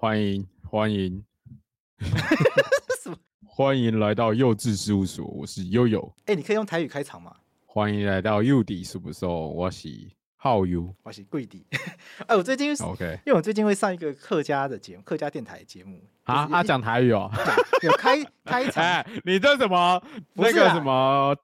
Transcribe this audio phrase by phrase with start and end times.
[0.00, 1.22] 欢迎欢迎，
[3.44, 6.00] 欢迎来到幼稚事务所，我是悠悠。
[6.20, 7.36] 哎、欸，你可以用台语开场吗？
[7.66, 9.90] 欢迎来到幼底事务所，我是
[10.42, 11.66] 浩悠，我是贵弟。
[12.26, 17.30] 哎， 我最近 OK，因为我最近会上一个客家的节目，客家电台节目啊啊，讲台语哦，
[17.82, 18.16] 有开
[18.46, 18.82] 开场。
[18.82, 21.36] 哎，你这什么那个什么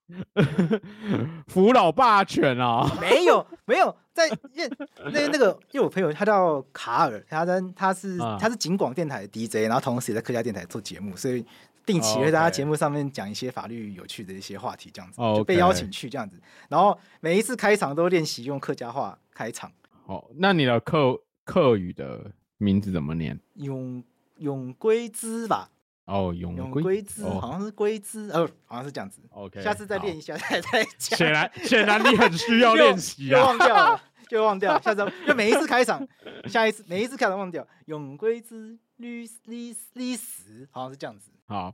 [1.47, 2.91] 扶老霸犬啊？
[2.99, 3.95] 没有没有。
[4.17, 4.67] 在因
[5.13, 11.45] 那那个，因为我朋友他叫卡尔，他他他是他是景广电台的 DJ，然后同时也在客家电台做节目，所以
[11.87, 16.39] 定期会在他节目上面讲一些法律有趣的一些话题，这样子就被邀请去这样子。
[16.69, 19.73] 然后每一次开场都练习用客家话开场。
[20.07, 23.39] 哦，那你的客客语的名字怎么念？
[23.55, 24.05] 永
[24.39, 25.71] 永归之吧。
[26.07, 29.21] 哦，永永归之，好像是归之，呃，好像是这样子。
[29.31, 31.19] OK，下次再练一下，再再讲。
[31.19, 34.01] 显然显然你很需要练习啊， 忘掉了。
[34.29, 36.07] 就忘掉，下次就每一次开场，
[36.47, 37.67] 下一次每一次开场忘掉。
[37.87, 41.31] 永归之律历历史，好像是这样子。
[41.47, 41.73] 好，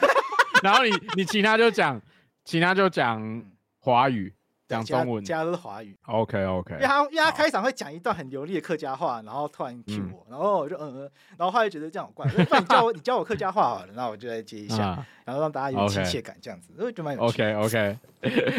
[0.62, 2.00] 然后你你其他就讲，
[2.44, 3.44] 其他就讲
[3.78, 4.32] 华语，
[4.66, 5.94] 讲中文，其他都是华语。
[6.06, 17.42] OK OK，因为他因为他开场会讲一段很流利的客家话，然后突然 cue 我，然后我就嗯嗯，然后后来觉得这样好怪，不然你教我 你教我客家话好了，然后我就来接一下，然后让大家有亲切感，这样子，我觉得蛮有趣。
[17.42, 17.98] OK OK，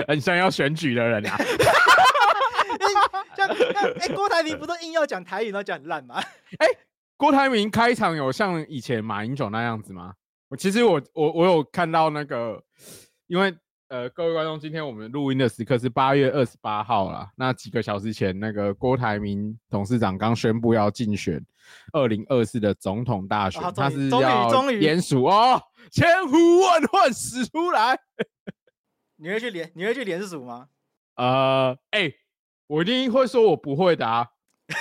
[0.07, 1.35] 很像要选举的人啊。
[3.35, 3.47] 像
[3.99, 6.15] 哎、欸，郭台铭不都硬要讲台语，然后讲很烂吗？
[6.59, 6.77] 哎、欸，
[7.17, 10.13] 郭台铭开场有像以前马英九那样子吗？
[10.49, 12.61] 我其实我我我有看到那个，
[13.27, 13.55] 因为
[13.87, 17.29] 呃，各位观众，今天我们录音的时刻是八月二十八号啦。
[17.35, 21.41] 那几个小时前，那个郭台铭董事长刚宣布要竞选
[21.93, 25.61] 二零二四的总统大选，哦、他是要联署哦，
[25.91, 27.99] 千呼万唤始出来。
[29.17, 29.71] 你会去联？
[29.75, 30.67] 你会去联署吗？
[31.15, 32.15] 呃，哎、欸。
[32.71, 34.25] 我一定会说，我不会的啊，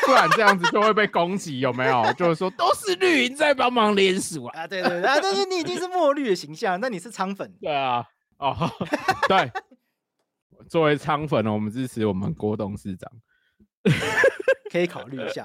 [0.07, 2.05] 不然这样子就会被攻击，有没有？
[2.13, 4.61] 就是说，都是绿营在帮忙联署啊！
[4.61, 7.53] 啊，对对对，啊，但是你已经是墨绿的形象，那你是仓粉。
[7.61, 8.07] 对啊，
[8.39, 8.57] 哦，
[9.27, 9.51] 对，
[10.69, 13.11] 作为仓粉呢，我们支持我们郭董事长，
[14.71, 15.45] 可以考虑一下。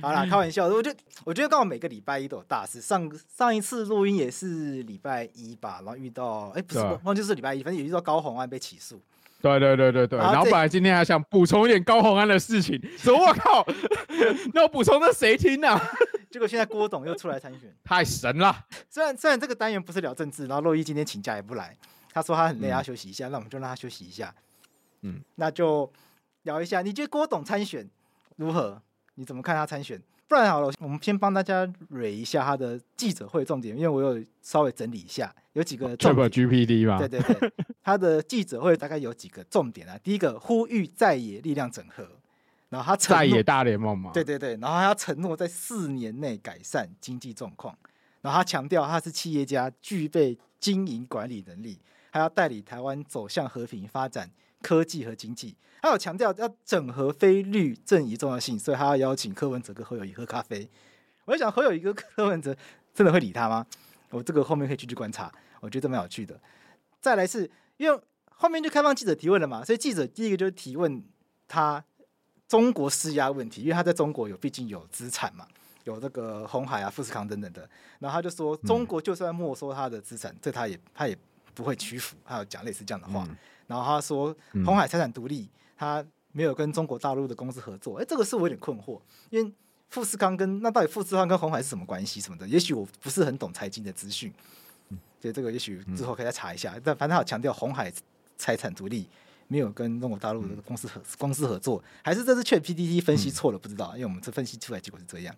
[0.00, 2.80] 好啦，开玩笑，我觉得我觉得刚好每个礼拜一都有大事。
[2.80, 9.02] 上上一次录音也是礼拜一吧，然后遇到，哎、欸，不是，忘记是礼拜一，反正也遇到高红案被起诉。
[9.44, 13.62] 对对对对对，然后本来今天还想补充一点高虹安的事情， 说我靠，
[14.54, 15.78] 那我补充那谁听啊？
[16.32, 18.64] 结果现在郭董又出来参选，太神了。
[18.88, 21.76] 虽然虽然这个单元不是聊政治，然后洛伊今天请假也不来，
[22.12, 24.34] 他说他很累，他休息一下，那我们就让他休息一下。
[25.02, 25.92] 嗯，那就
[26.44, 27.86] 聊一下，你觉得郭董参选
[28.36, 28.80] 如何？
[29.16, 30.00] 你怎么看他参选？
[30.34, 36.28] 不然好了，我们先帮大家捋一下他的记者会重点，因为我有稍微整理一下，有几个重点。
[36.28, 36.98] GPD 吧。
[36.98, 37.52] 对对对，
[37.84, 39.96] 他的记者会大概有几个重点啊。
[40.02, 42.04] 第一个，呼吁在野力量整合，
[42.68, 44.10] 然后他承在野大联盟嘛。
[44.12, 47.78] 对对对，然后他要承诺在四年内改善经济状况，
[48.20, 51.78] 然后他强调他是企业家，具备经营管理能力，
[52.10, 54.28] 还要带领台湾走向和平发展。
[54.64, 60.66] 科技和经济，他有强调要整合非绿阵营重要性，所以他要邀请柯文哲跟侯友谊喝咖啡。
[61.26, 62.56] 我在想，侯友谊跟柯文哲
[62.94, 63.66] 真的会理他吗？
[64.08, 65.30] 我这个后面可以继续观察，
[65.60, 66.40] 我觉得蛮有趣的。
[67.02, 68.00] 再来是因为
[68.30, 71.04] 后面就开放记者提问了嘛，所以记者第一个就是提问
[71.46, 71.84] 他
[72.48, 75.46] 中国施压问题，因为他在中国有毕竟有资产嘛，
[75.84, 77.68] 有这个红海啊、富士康等等的。
[77.98, 81.16] 然后他就说，中国就算没收他的资产，这他也他也
[81.54, 82.16] 不会屈服。
[82.24, 83.28] 他有讲类似这样的话。
[83.66, 84.34] 然后他说，
[84.64, 87.98] 红海财产独立，嗯、他没有跟中国大陆的公司合作。
[87.98, 89.00] 哎，这个是我有点困惑，
[89.30, 89.52] 因为
[89.88, 92.46] 富士康跟那到底富士康跟红海是什么关系什么的？
[92.48, 94.32] 也许我不是很懂财经的资讯，
[95.20, 96.72] 所以这个也许之后可以再查一下。
[96.74, 97.92] 嗯、但反正他有强调红海
[98.36, 99.08] 财产独立，
[99.46, 103.58] 没有跟中国大陆的公司合、嗯、公司合作，还是这是 ChatGPT 分析错了？
[103.58, 105.34] 不知道，因为我们这分析出来结果是这样。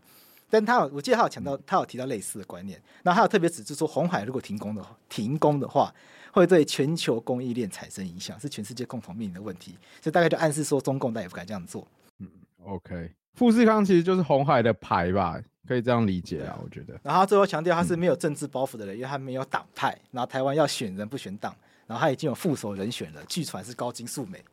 [0.49, 2.81] 但他有，我记得他有强调，他有提到类似的观念。
[3.03, 5.95] 那他有特别指出说，红海如果停工的停工的话。
[6.37, 9.73] 会对全球供应链产生影响，是全世界共同面临的问题。
[10.03, 11.89] 所以大概就暗示说，中共他也不敢这样做。
[12.19, 12.29] 嗯
[12.63, 16.93] ，OK，富士康其实就是红海的牌吧，可以这样理解啊，我觉得。
[17.03, 19.99] 然后他最后强调他是没有政治包袱的人，嗯、因为他没有党派。
[20.11, 21.57] 然后台湾要选人不选党，
[21.87, 24.45] 然后他已经有副手人选了，据传是高金素梅。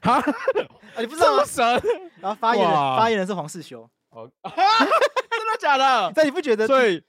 [0.00, 0.20] 哈，
[0.96, 1.44] 啊，你不知道吗？
[1.44, 1.62] 神。
[2.18, 3.86] 然后发言人发言人是黄世修。
[4.08, 6.12] 哦， 真的假的？
[6.16, 6.66] 但你不觉得？
[6.66, 7.02] 所以，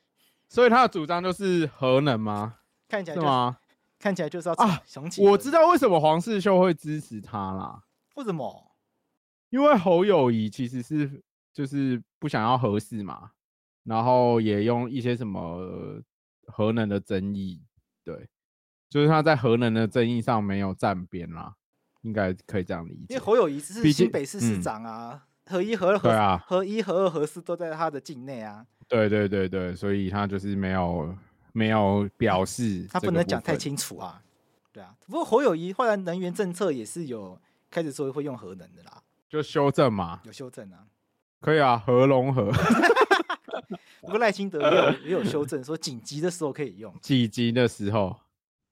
[0.50, 2.56] 所以他的主张就是核能吗？
[2.94, 3.57] 看起来、就是、是吗？
[3.98, 4.84] 看起来就是要啊，
[5.19, 7.84] 我知道为什么黄世修会支持他啦。
[8.16, 8.72] 为什么？
[9.50, 13.31] 因为侯友谊其实是就是不想要核四嘛，
[13.84, 16.01] 然后也用一些什么
[16.48, 17.62] 核能的争议，
[18.04, 18.30] 对，
[18.90, 21.56] 就是他在核能的争议上没有站边啦，
[22.01, 23.06] 应该可以这样理解。
[23.10, 25.25] 因为侯友谊是新北市市长啊。
[25.45, 28.66] 核一、核二、核啊，核一、核二、核四都在他的境内啊。
[28.88, 31.13] 对对对对，所以他就是没有
[31.54, 34.22] 没有表示，他不能讲太清楚啊。
[34.74, 37.40] 对啊，不过侯友谊后来能源政策也是有
[37.72, 40.80] 开始说会用核能的啦，就修正嘛，有修正啊，
[41.40, 42.52] 可以啊，核融合。
[44.02, 46.94] 不过赖清德也有也有修正，说紧急的时候可以用。
[47.02, 48.20] 紧急的时候，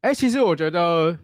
[0.01, 1.17] 哎、欸，其实我觉得。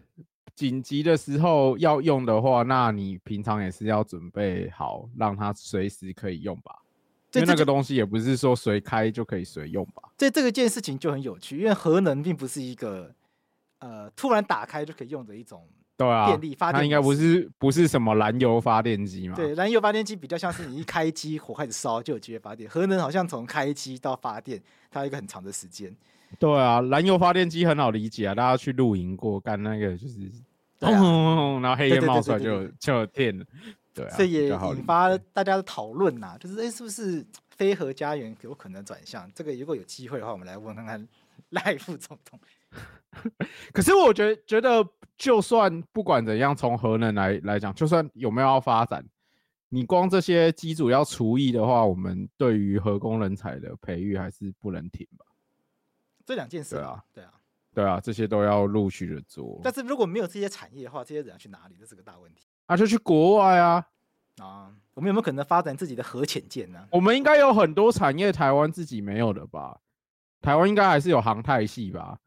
[0.54, 6.74] 紧急的时候要用的话，那你平常也是要准备好，让它随时可以用吧。
[7.34, 10.02] 因为那个东西也不是说随开就可以随用吧。
[10.16, 13.12] 这这个件事情就很有趣，因为核能并不是一个
[13.80, 15.62] 呃突然打开就可以用的一种
[15.96, 16.80] 对啊电力发电。
[16.80, 19.36] 它应该不是不是什么燃油发电机嘛？
[19.36, 24.60] 对，燃油发电机比较像是你一开机火开始烧就有机会发电，核能好像从开机到发电
[24.90, 25.94] 它有一个很长的时间。
[26.38, 30.30] 对啊，燃油发电机很好理解啊，大家去露营过，干那个就是。
[30.80, 33.44] 轰轰轰、然后黑烟冒出来就就有电了，
[33.98, 39.30] 对啊，所以也引发大家的讨论呐，就是哎、欸，是不是非核家园有可能转向？
[39.34, 41.08] 这个如果有机会的话，我们来问看看
[41.50, 42.38] 赖副总统。
[43.72, 44.86] 可是我觉得，觉得
[45.16, 49.04] 就算不管怎样，从核能来来讲，就算有没有要发展，
[49.68, 55.24] 你光这些机组要除役的话，我们对于核工人才的培育还是不能停吧？
[56.26, 57.32] 这两件事啊，对啊。
[57.74, 59.60] 对啊，这些都要陆续的做。
[59.62, 61.76] 但是如果没有这些产业的话，这些人要去哪里？
[61.78, 62.47] 这是个大问题。
[62.68, 63.84] 啊，就去国外啊！
[64.40, 66.86] 啊，我们有没有可能发展自己的核潜舰呢？
[66.92, 69.80] 我们应该有很多产业，台湾自己没有的吧？
[70.42, 72.18] 台湾应该还是有航太系吧？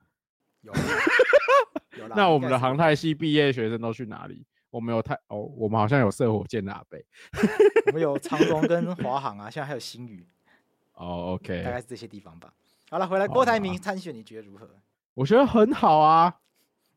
[0.61, 0.73] 有，
[1.97, 2.15] 有啦。
[2.17, 4.45] 那我们的航太系毕业学生都去哪里？
[4.71, 7.05] 我们有太哦，我们好像有射火箭的阿北。
[7.87, 10.27] 我们有长荣跟华航啊，现在还有新宇。
[10.95, 12.51] 哦，OK，大概是这些地方吧。
[12.89, 14.67] 好了，回来郭台铭参选，你觉得如何？
[15.13, 16.39] 我觉得很好啊，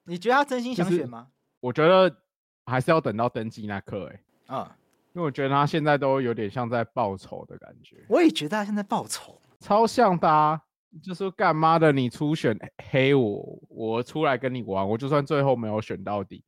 [0.05, 1.29] 你觉得他真心想选吗？
[1.61, 2.24] 我觉得
[2.65, 4.77] 还是要等到登记那刻，哎，啊，
[5.13, 8.05] 因为我觉得他现在都有点像在报仇的感觉。
[8.09, 10.61] 我也觉得他现在报仇，超像的啊，
[11.03, 12.59] 就说干妈的，你初选
[12.91, 16.45] 黑我，我出来跟你玩，我就算最后没有选到底，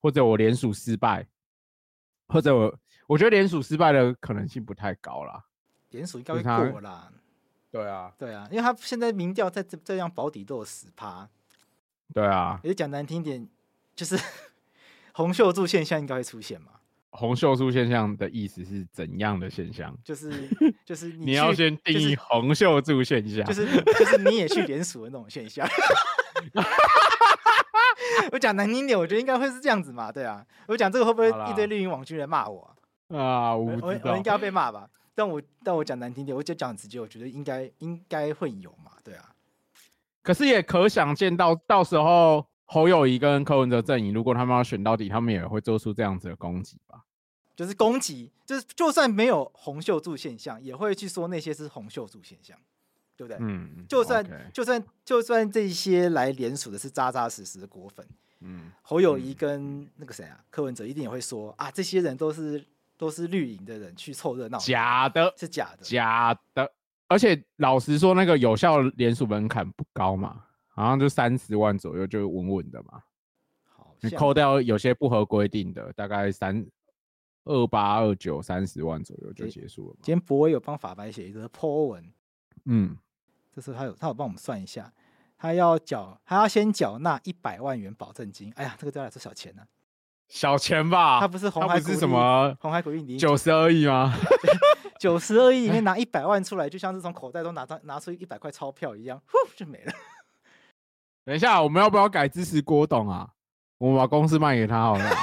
[0.00, 1.26] 或者我连署失败，
[2.28, 5.44] 或者我我觉得连署失败的可能性不太高啦，
[5.90, 7.12] 连署应该会过啦。
[7.70, 11.28] 对啊，对啊，因为他现在民调在这这样保底都有十趴，
[12.14, 13.46] 对啊，也讲难听点，
[13.94, 14.16] 就是
[15.16, 16.72] 洪秀柱现象应该会出现嘛。
[17.08, 19.96] 洪秀柱现象的意思是怎样的现象？
[20.04, 20.46] 就是
[20.84, 25.66] 就是你，你要先定义洪秀柱现象，就是就是你也去联署的那种现象。
[28.30, 30.12] 我讲难听点，我觉得应该会是这样子嘛。
[30.12, 32.76] 对啊，我讲这个会不会一堆绿营网军来骂我
[33.08, 33.18] 啊？
[33.18, 34.86] 啊，我我，我应该要被骂吧。
[35.14, 39.30] 但我但我讲难听点，我就讲直接，我觉得应该应该会有嘛，对啊。
[40.22, 47.04] 可是也可想见到，到时候侯友谊跟柯文哲阵营，如果他们要选到底，他们也会做出这样子的攻击吧？
[47.56, 52.56] 就是攻击，就是就算没有洪秀柱现象，也会去说那些是洪秀柱现象，
[53.16, 53.38] 对不对？
[53.40, 53.86] 嗯。
[53.88, 58.06] 就算 okay 就算就算这些来联署的是扎扎实实的果粉，
[58.40, 62.64] 嗯，侯友谊跟那个谁啊，柯文哲一定也会说啊，这些人都是。
[62.98, 66.72] 都是绿营的人去凑热闹，假的，是假的，假的。
[67.08, 70.45] 而且老实说，那个有效联署门槛不高嘛，
[70.76, 73.02] 好像就三十万左右就稳稳的嘛。
[73.64, 76.64] 好，你扣掉有些不合规定的，大概三
[77.44, 79.96] 二八二九三十万左右就结束了。
[80.02, 82.12] 今天博威有帮法白写一个 po 文，
[82.66, 82.96] 嗯，
[83.52, 84.92] 这是他有他有帮我们算一下，
[85.38, 88.52] 他要缴，他要先缴纳一百万元保证金。
[88.56, 89.66] 哎呀，这个对他来说小钱呢、啊。
[90.28, 94.12] 小钱吧，他不是红海，不是什么红海股利九十二亿吗？
[94.98, 99.92] 九十二亿里面拿一百万出来，就像是从口袋中拿到拿出一百块钞票一样，呼就没了。
[101.26, 103.28] 等一下，我们要不要改支持郭董啊？
[103.78, 105.04] 我们把公司卖给他好了。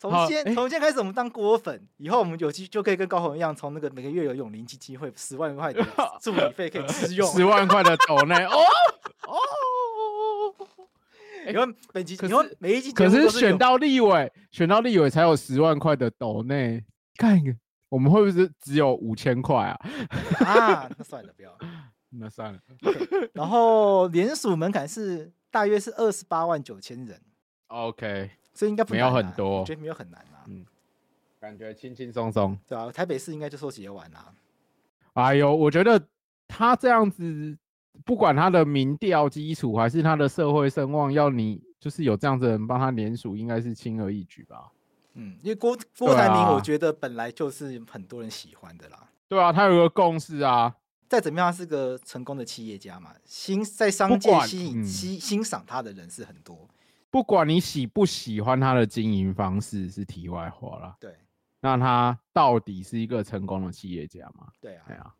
[0.00, 5.80] 从现从现在开始，我们当郭粉，以后我们有机就可以跟高虹一样，从那个每个月有永龄基金会十万块的
[6.20, 8.58] 助理费可以支用，十万块的斗内 哦
[9.28, 9.38] 哦。
[11.46, 11.64] 你说
[11.94, 16.84] 每集，你说每一集，可是选到立委，选到立委才有十万块的斗内，
[17.16, 17.54] 看一个，
[17.88, 19.80] 我们会不会是只有五千块啊？
[20.44, 21.56] 啊，那算了，不要，
[22.10, 22.60] 那算了。
[23.32, 27.20] 然后联署门槛是大约是二十八万九千人
[27.68, 30.64] ，OK，所以应该没有很多，我觉得没有很难啊，嗯，
[31.40, 34.32] 感觉轻轻松松，对啊，台北市应该就收集完啊。
[35.14, 36.00] 哎呦，我觉得
[36.46, 37.56] 他这样子。
[38.04, 44.70] 不管他的民调基础还是他的社会声望，要你就是有这样子的人帮他联署，应该是轻而易举吧？
[45.14, 49.08] 嗯，因为郭郭台铭，我觉得本来就是很多人喜欢的啦。
[49.28, 50.74] 对啊，他有个共识啊。
[51.08, 56.68] 再怎么样，他是个成功的企业家嘛，欣在商界吸引欣、嗯、欣赏他的人是很多。
[57.10, 60.96] 不管你喜不喜欢他的经营方式，是题外话啦。
[61.00, 61.16] 对，
[61.60, 64.48] 那他到底是一个成功的企业家吗？
[64.60, 65.14] 对啊，对啊，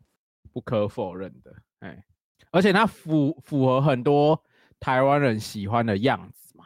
[0.53, 2.05] 不可否认的，哎。
[2.51, 4.41] 而且他符符合很多
[4.79, 6.65] 台湾人喜欢的样子嘛，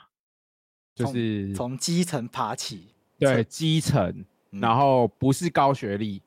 [0.96, 2.93] 就是从基层爬起，
[3.24, 6.22] 对基层，然后不是高学历，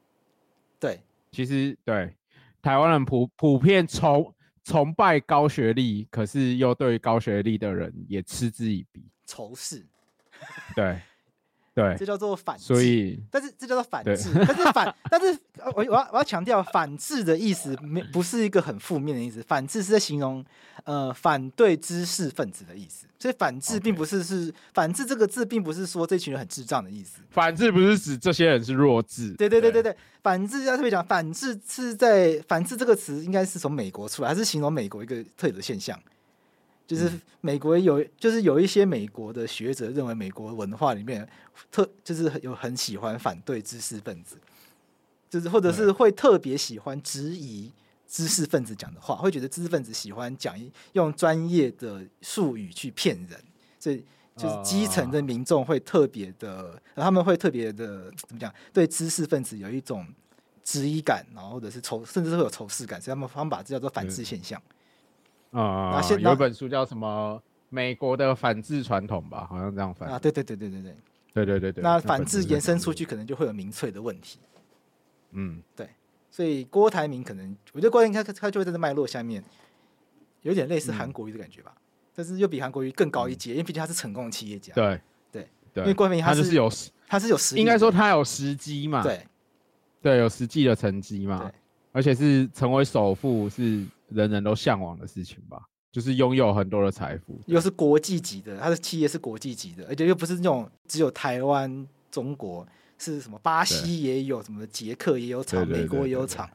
[0.78, 1.00] 对，
[1.30, 2.14] 其实对
[2.62, 4.34] 台湾人普普遍崇
[4.64, 9.86] 崇拜高学历，可是又对高学历的人也嗤之以鼻，仇视，
[10.74, 11.00] 对。
[11.76, 12.64] 对，这叫做反制。
[12.64, 14.30] 所以，但是这叫做反制。
[14.34, 15.38] 但是反，但是
[15.74, 19.42] 我我要我要强调，反制的意思没不是一个很负面的意思。
[19.46, 20.42] 反制是在形容
[20.84, 23.06] 呃反对知识分子的意思。
[23.18, 27.18] 所以反制并不是是反制这个字，并不是说这群人很智障的意思。
[27.30, 29.34] 反制不是指这些人是弱智。
[29.34, 35.98] 对对对对对，反制要特别讲，反制是在反制这个词应该是从美国出来，还是形容美国一个特有的现象？
[36.86, 41.28] 就是美国有，就是有一些美国的学者认为，美国文化里面
[41.70, 44.36] 特就是有很喜欢反对知识分子，
[45.28, 47.72] 就是或者是会特别喜欢质疑
[48.06, 50.54] 知识分子讲的话，会觉得知识分子喜欢讲
[50.92, 53.40] 用专业的术语去骗人，
[53.80, 54.04] 所以
[54.36, 60.06] 就是基层的民众会特别的，他们会特别的怎么讲，对知识分子有一种
[60.62, 64.62] 质疑感，然后或者是仇，甚至是会有仇视感，所以他们他们把这叫做反制现象。
[65.52, 70.18] 啊、嗯，有一本书叫什么《美国的反制传统》吧，好像这样翻啊。
[70.18, 70.94] 对对对对对对
[71.32, 71.82] 对对对对。
[71.82, 74.38] 那反制延伸出去，可能就会有民粹的问题。
[75.32, 75.88] 嗯，对。
[76.30, 79.42] 所以郭台铭可能，我觉得郭台铭他他就会在这脉络下面，
[80.42, 81.80] 有点类似韩国瑜的感觉吧，嗯、
[82.14, 84.74] 但是又比韩国瑜更高一阶，因为毕竟他是成功的企业家。
[84.74, 85.00] 对
[85.32, 85.84] 对对。
[85.84, 86.70] 因为郭台铭他是，他是有
[87.08, 89.02] 他是有实，应该说他有时机嘛。
[89.02, 89.26] 对
[90.02, 91.38] 对，有实际的成绩嘛。
[91.38, 91.52] 对。
[91.92, 93.82] 而且是成为首富是。
[94.08, 95.60] 人人都向往的事情吧，
[95.90, 102.66] 就是拥有很多的财富，又是国际级的，他的企业是国际级的，而且又不是那种只有台湾、中国，
[102.98, 106.48] 是什么巴西也有，什么捷克也有厂，美国也有厂，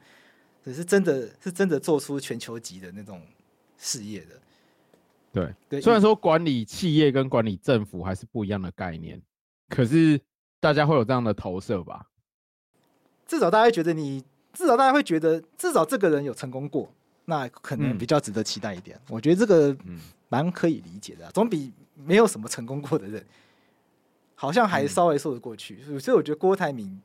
[0.64, 3.20] 只是真的是真的做出全球级的那种
[3.76, 4.40] 事业的。
[5.32, 9.20] 对对，虽然说管理企业跟管理政府还是不一样的概念，
[9.68, 10.20] 可是
[10.60, 12.06] 大家会有这样的投射吧？
[13.26, 16.92] 至少大家觉得你，至少大家会觉得，至少这个人有成功过。
[17.24, 19.76] 那可能比较值得期待一点，嗯、我觉得这个
[20.28, 23.24] 蛮可以理解的，啊，总比没有什么成功过的人，
[24.34, 25.82] 好像还稍微说得过去。
[25.86, 27.00] 嗯、所以我觉得郭台铭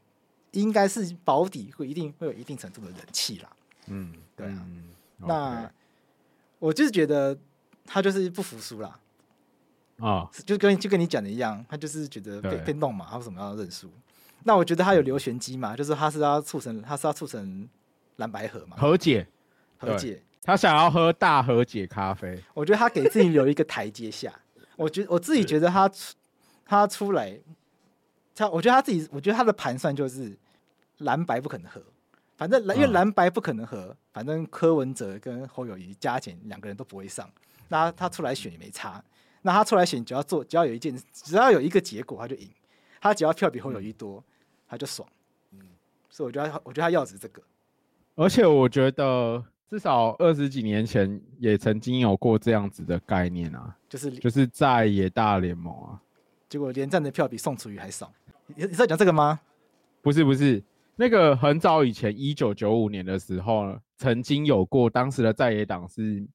[0.51, 3.49] 应该是保底会一定会有一定程度的人气啦。
[3.87, 4.65] 嗯，对啊。
[4.67, 4.83] 嗯、
[5.17, 5.71] 那
[6.59, 7.37] 我就是觉得
[7.85, 8.99] 他就是不服输啦。
[9.99, 13.89] 啊、哦，就跟就跟你讲的一样，他就是觉得被被弄嘛，他为什么要认输？
[14.43, 17.67] 那我觉得他有留玄机嘛，就是他是要促成，他是要促成
[18.17, 19.27] 蓝白合嘛，和解。
[19.77, 22.41] 和解，他想要喝大和解咖啡。
[22.53, 24.33] 我觉得他给自己留一个台阶下。
[24.75, 26.15] 我觉我自己觉得他出
[26.65, 27.39] 他出来，
[28.35, 30.37] 他我觉得他自己，我觉得他的盘算就是
[30.99, 31.81] 蓝白不可能合。
[32.35, 37.27] 反正蓝因为蓝白不可能合，反正柯文哲跟侯友谊加减两个人都不会上。
[37.69, 39.03] 那他出来选也没差。
[39.41, 42.47] 那他出来选，只要做，只要有一件，只要有一个结果，他就赢。
[43.01, 44.23] 他只要票比侯友谊多，
[44.67, 45.07] 他就爽。
[45.51, 45.59] 嗯，
[46.09, 47.41] 所以我觉得，我觉得他要的是这个。
[48.15, 49.43] 而且我觉得。
[49.69, 56.01] 至少二十几年前也曾经有过这样子的概念啊，就是就是在野大联盟啊，
[56.47, 58.09] 结果连战的票比宋楚瑜还少。
[58.45, 59.37] 你你在讲这个吗？
[60.01, 60.63] 不是不是，
[60.95, 66.25] 那个很早以前一九九五年的时候，曾经有过，当时的在野党是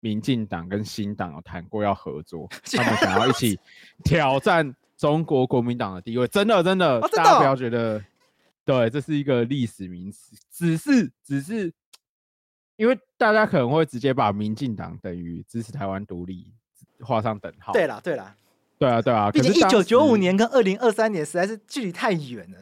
[0.00, 3.58] 民进党跟新党有谈过要合作， 他们想要一起
[4.04, 6.28] 挑战中国国民党的地位。
[6.28, 8.04] 真的真的，大家不要觉得，
[8.66, 11.72] 对，这是一个历史名词，只是只是。
[12.76, 16.52] 因为大家可能会直接把民进党等于支持台湾独立
[17.00, 17.72] 画上等号。
[17.72, 18.36] 对啦，对啦，
[18.78, 19.30] 对啊，对啊。
[19.30, 22.58] 毕竟一九九五年跟二零二三年实在是距离太远了。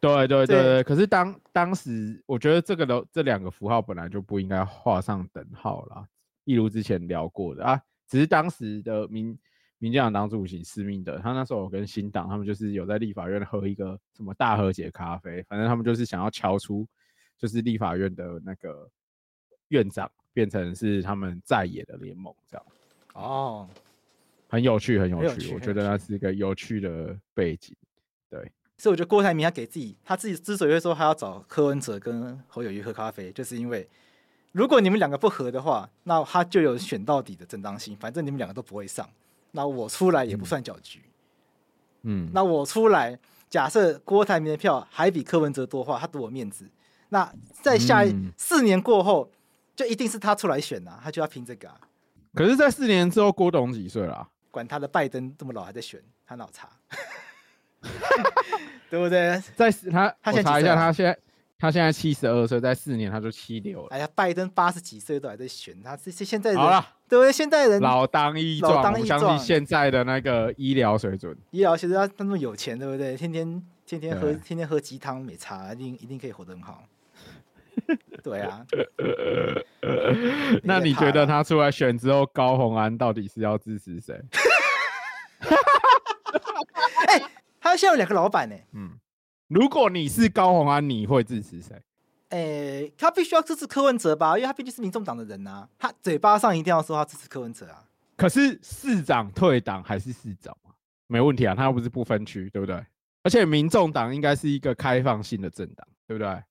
[0.00, 0.82] 对对对对。
[0.82, 6.06] 可是当当时，我觉得这个的这两个符号本来就不应该画上等号啦。
[6.44, 9.38] 一如之前聊过的啊，只是当时的民
[9.78, 16.86] 民进党党主席施明德，他那时候有跟新党他们就是有在立法院喝一个什么大和解咖啡，反正他们就是想要敲出，
[17.38, 18.88] 就是立法院的那个
[19.70, 22.66] 院长变成是他们在野的联盟这样。
[23.14, 23.68] 哦，
[24.48, 27.74] 很有趣，很有趣，有趣，我觉得那是一个有趣的背景。
[28.28, 28.38] 对，
[28.78, 33.88] 所以我觉得郭台铭他给自己，他自己之所以会说他要找柯文哲跟侯友谊喝咖啡，就是因为。
[34.52, 37.96] 如果你们两个不合的话，那他就有选到底的正当性。
[37.96, 39.08] 反正你们两个都不会上，
[39.52, 41.02] 那我出来也不算搅局。
[42.02, 43.16] 嗯，那我出来，
[43.48, 46.68] 假设郭台铭的票还比柯文哲多的话，他赌我面子。
[47.10, 49.30] 那在下一四年过后，
[49.80, 51.80] 就一定是他出来选啊，他就要拼这个啊。
[52.34, 54.28] 可是，在四年之后，郭董几岁了啊？
[54.50, 56.68] 管他的，拜登这么老还在选，他脑残，
[58.90, 59.42] 对不对？
[59.56, 61.18] 在他，他我查一下，他现在。
[61.62, 63.88] 他现在七十二岁，在四年他就七六了。
[63.90, 67.30] 哎呀，拜登八十几岁都还在选，他这这现在好了，对不对？
[67.30, 73.14] 现在人老当益壮，我相信现在的那个医疗水准，医疗其实他他那么有钱，对不对？
[73.14, 76.82] 天天天天喝天天喝鸡汤没差，一定一定可以活得很好。
[78.22, 78.64] 对啊，
[80.62, 84.14] 那你觉得他出来选之后，高红安到底是要支持谁？
[87.06, 87.24] 哎、欸，
[87.60, 88.66] 他现在有两个老板呢、欸。
[88.72, 88.98] 嗯。
[89.48, 91.74] 如果你是高红安，你会支持谁？
[92.28, 95.68] 哎、欸，他必须要支持柯文哲吧，因为他毕竟是民众党的人啊。
[95.78, 97.82] 他嘴巴上一定要说他支持柯文哲啊。
[98.16, 100.72] 可是市长退党还是市长嘛，
[101.08, 102.76] 没问题啊，他又不是不分区，对不对？
[103.22, 106.42] 而且民众党应该是一个开放性的政党，对不对？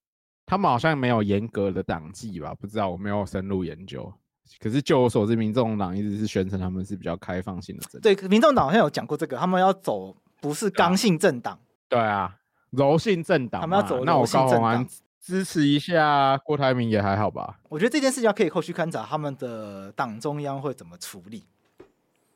[0.50, 2.56] 他们好像没有严格的党纪吧？
[2.60, 4.12] 不知道，我没有深入研究。
[4.60, 8.16] 可是就我所知，民众党一直是宣称他们是比较开放性的政党。
[8.16, 11.60] 对，民众党好像有讲过这个，他们要走不是刚性政党。
[11.88, 12.36] 对啊。
[12.72, 14.86] 柔性政党，他们要走那我高虹安
[15.20, 17.60] 支持一下郭台铭也还好吧？
[17.68, 21.46] 我觉得这件事情要可以后续观察他们的党中央会怎么处理。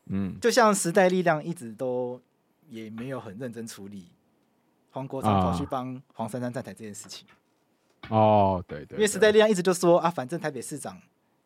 [0.07, 2.19] 嗯，就像时代力量一直都
[2.67, 4.11] 也没有很认真处理
[4.89, 7.27] 黄国昌跑去帮黄珊珊站台这件事情。
[8.09, 11.01] 哦，对对，对，因为时代力量一直就说啊，反正台北市长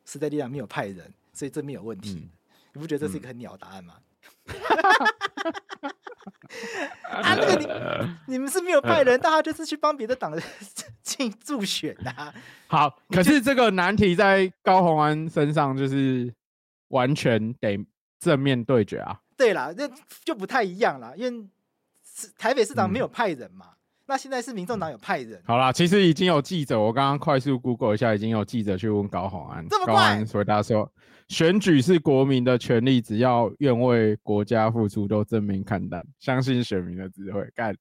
[0.05, 2.13] 时代力量没有派人，所以这没有问题。
[2.13, 2.29] 嗯、
[2.73, 3.95] 你不觉得这是一个很鸟的答案吗？
[4.47, 4.55] 嗯
[7.03, 10.41] 啊，那个你你们是没有派人，大家就是去帮别的党的
[11.03, 12.33] 进助选的。
[12.67, 16.33] 好，可是这个难题在高虹安身上就是
[16.89, 17.79] 完全得
[18.19, 19.21] 正面对决啊。
[19.35, 19.89] 对啦，那
[20.23, 21.47] 就不太一样啦，因为
[22.37, 23.73] 台北市长没有派人嘛。
[24.07, 25.41] 嗯、那现在是民众党有派人。
[25.45, 29.93] 好啦，其实已经有记者，我刚刚快速 Google 一下，已经有记者去问高虹安，这么快？
[29.93, 30.91] 高虹安回答说。
[31.27, 37.45] 选举是国民的权利，只要愿为国家付出，都正面看待，相信选民的智慧。
[37.53, 37.75] 干，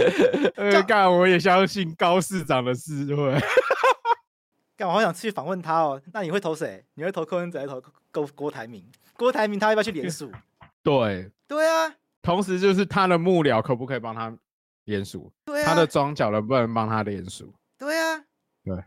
[0.86, 3.34] 干，我也相信高市长的智慧。
[4.76, 5.98] 干，我好想去访问他哦。
[6.12, 6.84] 那你会投谁？
[6.92, 7.82] 你会投柯文哲，还是投
[8.12, 8.84] 郭郭台铭？
[9.16, 10.30] 郭台铭他要不要去联署？
[10.84, 11.94] 对，对啊。
[12.20, 14.30] 同时就是他的幕僚可不可以帮他
[14.84, 15.32] 联署？
[15.44, 15.66] 对啊。
[15.66, 17.54] 他的庄脚能不能帮他联署？
[17.78, 18.24] 对啊。
[18.64, 18.84] 对，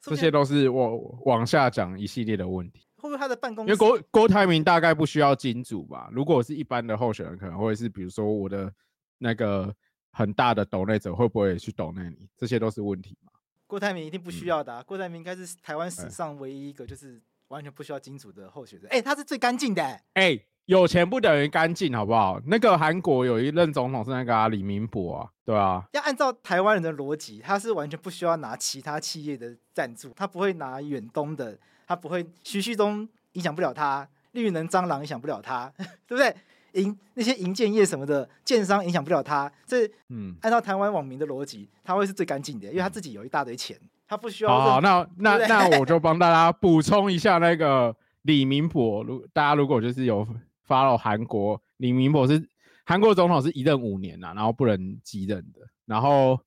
[0.00, 2.86] 这些都是我往下讲一系列的问题。
[2.96, 3.72] 会不会他的办公室？
[3.72, 6.08] 因为郭郭台铭大概不需要金主吧？
[6.12, 8.72] 如果是一般的候选人，可能会是比如说我的
[9.18, 9.72] 那个
[10.10, 12.28] 很大的抖内者，会不会去抖内你？
[12.36, 13.32] 这些都是问题嘛？
[13.68, 14.80] 郭台铭一定不需要的、啊。
[14.80, 18.90] 嗯、郭台铭应该是台湾史上唯一一个就是完全不需要金主的候选人。
[18.90, 20.04] 哎、欸，他是最干净的、欸。
[20.14, 22.38] 哎、欸，有钱不等于干净，好不好？
[22.44, 25.82] 那个韩国有一任总统是那个、啊、李明博啊，对啊。
[25.92, 31.58] 要按照台湾人的逻辑，他是完全不需要拿其他企业的赞助，他不会拿远东的。
[31.86, 35.72] 他不会，徐旭东影响不了他，绿能蟑螂影响不了他，
[36.06, 36.34] 对不对？
[36.72, 39.50] 营那些营建业什么的，建商影响不了他。
[39.64, 43.74] 这嗯，按照台湾网民的逻辑，他会是最干净的，因为他自己有一大堆钱，
[44.06, 44.50] 他不需要。
[44.50, 49.02] 好，好，那那那我就帮大家补充一下那个李明博。
[49.02, 50.28] 如大家如果就是有
[50.68, 52.48] follow 韩国，李明博是
[52.84, 56.38] 韩国总统是一任五年呐、啊，然后不能继任的，然后。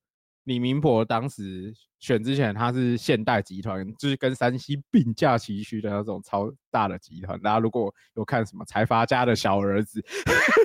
[0.45, 7.39] 李明博当时选之前，他是现代集团，就是跟山西并驾齐驱的那种超大的集团。
[7.41, 10.03] 大家如果有看什么财阀家的小儿子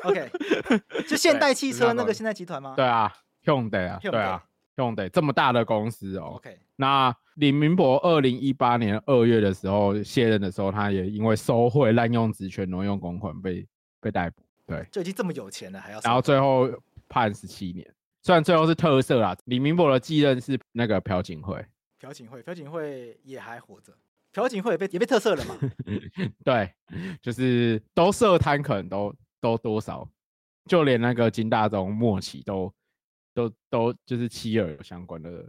[0.04, 0.30] ，OK，
[1.06, 2.72] 就现代汽车那个现代集团吗？
[2.74, 3.12] 对啊
[3.44, 4.42] ，Hyundai 啊，对啊
[4.76, 6.34] ，Hyundai 这么大的公司哦。
[6.36, 13.66] OK，那李明博二零一八年二月的时候卸任的时候，他也因为收贿、滥用职权、挪用公款被
[14.00, 14.42] 被逮捕。
[14.66, 16.68] 对，就已经这么有钱了，还要然后最后
[17.08, 17.88] 判十七年。
[18.22, 21.64] 虽然最后是特赦啦，李明博的继任是那个朴槿惠，
[22.00, 23.92] 朴槿惠，朴槿惠也还活着，
[24.32, 25.56] 朴槿惠也被也被特赦了嘛？
[26.44, 26.68] 对，
[27.22, 30.08] 就是都涉贪，可能都都多少，
[30.64, 32.74] 就连那个金大中末期都
[33.36, 35.44] 都都就是妻儿有相关的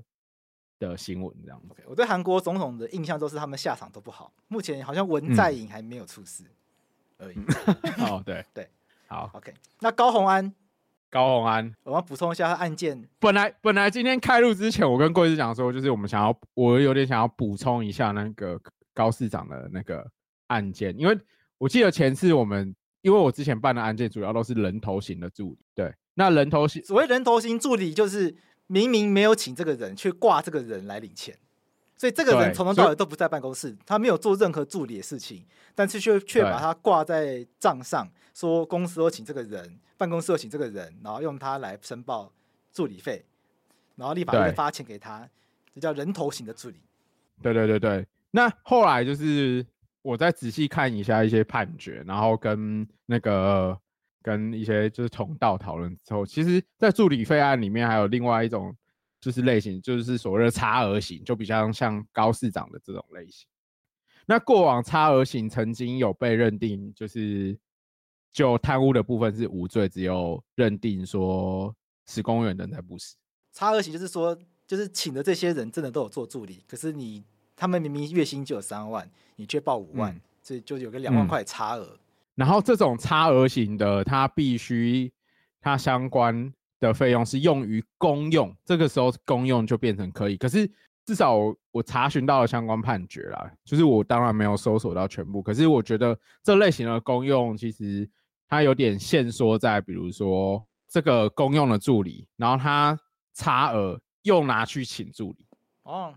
[0.78, 1.70] 的新闻这样子。
[1.70, 6.44] Okay, 我对韩国总统的印象都是他们下场都不好，目前好像文在寅还没有出事
[7.18, 7.38] 而已。
[7.38, 8.70] 嗯、 哦，对 对，
[9.08, 9.54] 好，OK。
[9.80, 10.54] 那高虹安，
[11.10, 13.08] 高洪安，我要补充一下他案件。
[13.20, 18.60] 本来本来今天开录之前，我跟贵司讲说，就是我们想要，我有点想要补充一下那个
[18.94, 20.06] 高市长的那个
[20.48, 21.18] 案件，因为
[21.58, 22.76] 我记得前次我们。
[23.04, 28.36] 因为我之前办的案件主要都是人头型的助理，对，那人头型所谓人头型助理就是
[28.68, 31.38] 明明没有请这个人，却挂这个人来领钱，
[31.96, 42.32] 所以这个人从头到尾都不在办公室，他没有做任何助理的事情，但是却却把他挂在账上，说公司有请这个人，办公室有请这个人，然后用他来申报
[42.72, 43.24] 助理费，
[43.96, 45.30] 然后立法院发钱给他，
[45.74, 46.78] 这叫人头型的助理。
[47.42, 49.66] 对对对对，那后来就是。
[50.04, 53.78] 我再仔细看一下一些判决，然后跟那个
[54.28, 58.76] 跟一些就是同道讨论之后，其实，在助理费案里面还有另外一种
[59.22, 63.48] 就是类型，就是所谓的差额型，就比较像高市长的这种类型。
[64.26, 67.58] 那过往差额型曾经有被认定就是
[68.34, 71.74] 就贪污的部分是无罪，只有认定说
[72.06, 73.16] 是公务员人才不是。
[73.54, 74.38] 差额型就是说，
[74.68, 77.24] 就是请的这些人真的都有做助理，可是你。
[77.60, 82.00] 他们明明月薪就有三万，你却报五万，嗯，所以就有个两万块差额，嗯。
[82.38, 85.12] 然后这种差额型的，它必须
[85.60, 90.38] 它相关的费用是用于公用，这个时候公用就变成可以。
[90.38, 90.72] 可是
[91.04, 91.36] 至少
[91.72, 98.08] 我查询到了相关判决啦，就是我当然没有搜索到全部，可是我觉得这类型的公用其实
[98.48, 102.98] 它有点限缩在，比如说这个公用的助理，然后他
[103.34, 105.46] 差额又拿去请助理
[105.84, 106.14] 哦。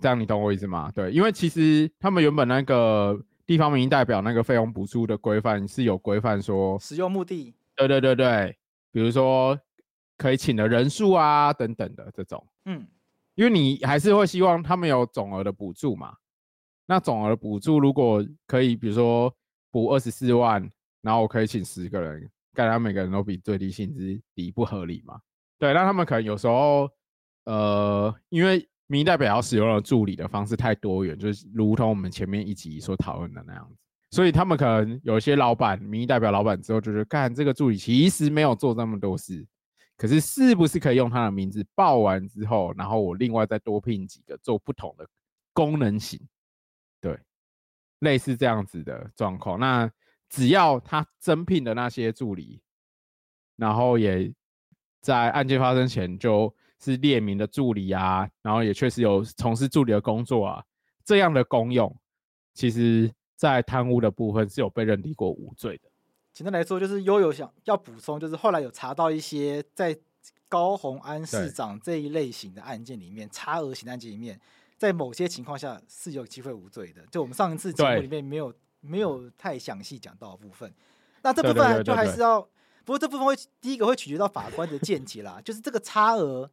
[0.00, 0.90] 这样你懂我意思吗？
[0.94, 8.56] 对，因为其实他们原本那个地方民意代表那个费用补助的规范是有规范说使用目的，对对对对，
[8.90, 9.58] 比如说
[10.16, 12.86] 可以请的人数啊等等的这种，嗯，
[13.34, 16.14] 因为你还是会希望他们有总额的补助嘛。
[16.86, 19.34] 那总额补助如果可以，比如说
[19.70, 20.66] 补二十四万，
[21.02, 25.20] 然后我可以请十个人，干他每个人都比最低薪资低，不合理嘛？
[25.58, 26.88] 对，那他们可能有时候，
[27.44, 28.66] 呃，因为。
[28.86, 33.76] 民意代表要使用的助理的方式太多元，就是如同我们前面一集所讨论的那样子，
[34.10, 39.46] 所以他们可能有些老板，民意代表老板之后就觉得，干这个助理其实没有做那么多事，
[39.96, 45.08] 可是是不是可以用他的名字报完之后，然后我另外再多聘几个做不同的
[45.54, 46.20] 功能型，
[47.00, 47.18] 对，
[48.00, 49.58] 类似这样子的状况。
[49.58, 49.90] 那
[50.28, 52.60] 只要他增聘的那些助理，
[53.56, 54.30] 然后也
[55.00, 56.54] 在案件发生前就。
[56.84, 60.62] 是列明的助理啊，然后也确实有从事助理的工作啊，
[61.02, 61.96] 这样的功用，
[62.52, 65.88] 其实在贪污的部分是有被认定过无罪的。
[66.34, 69.96] 简单来说，就是悠悠想要补充，就是后来有查到一些在
[70.48, 74.38] 高虹安市长这一类型的案件里面，差额型的案件里面，
[74.76, 77.02] 在某些情况下是有机会无罪的。
[77.10, 80.70] 就我们上一次节目里面没有没有太详细讲到的部分，
[81.22, 82.42] 那这部分就还是要，
[82.84, 86.50] 不过这部分会第一个会取决到法官的见解啦，就是这个差额。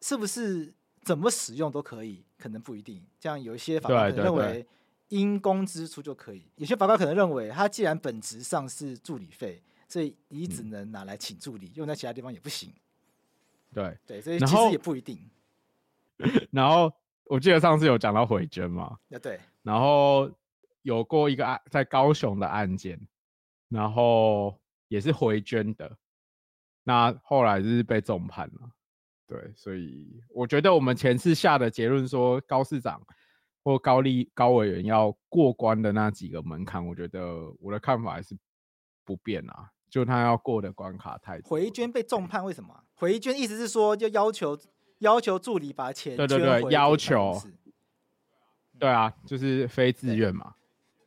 [0.00, 2.24] 是不是怎么使用都可以？
[2.38, 3.04] 可能不一定。
[3.18, 4.66] 这样有一些法官可能认为
[5.08, 12.72] 因公支出就可以，有些法官可能认为他既然本质上是助理费，所以你只能拿来请助理，用在其他地方也不行。
[13.74, 15.18] 对对，所以其实也不一定。
[16.52, 16.92] 然后
[17.24, 18.98] 我记得上次有讲到回捐嘛？
[19.22, 19.40] 对。
[19.62, 20.30] 然后
[20.82, 22.98] 有过一个案在高雄的案件，
[23.68, 24.58] 然后
[24.88, 25.96] 也是回捐的，
[26.84, 28.70] 那后来就是被重判了。
[29.28, 33.00] 对，所以我觉得我们前次下的结论说高市长
[33.62, 37.20] 或高立高委员要过关的那几个门槛，我觉得
[37.60, 38.34] 我的看法还是
[39.04, 41.50] 不变啊，就他要过的关卡太多。
[41.50, 42.84] 回捐被重判，为什么？
[42.94, 44.58] 回捐意思是说就要求
[45.00, 47.38] 要求助理把钱对对对，要求，
[48.78, 50.54] 对啊，就是非自愿嘛，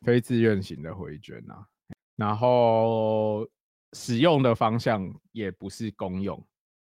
[0.04, 1.66] 非自愿型的回捐啊，
[2.16, 3.48] 然后
[3.94, 6.46] 使用的方向也不是公用。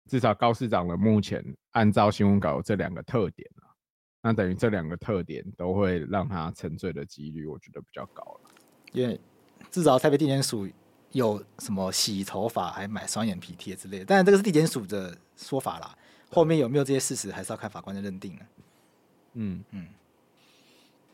[0.08, 3.70] 至少高市长的目前按照新闻稿有这两个特点啊，
[4.22, 8.52] 那等于这两个特点都会让他沉醉的几率，我觉得比较高了。
[8.94, 9.20] 因为
[9.70, 10.68] 至少台北地检署
[11.12, 15.96] 有什么洗头发还买双眼皮贴之类的，当然这个是地检署的说法啦，
[16.30, 18.42] 后面有没有这些事实，还是要看法官的认定呢。
[19.34, 19.88] 嗯嗯，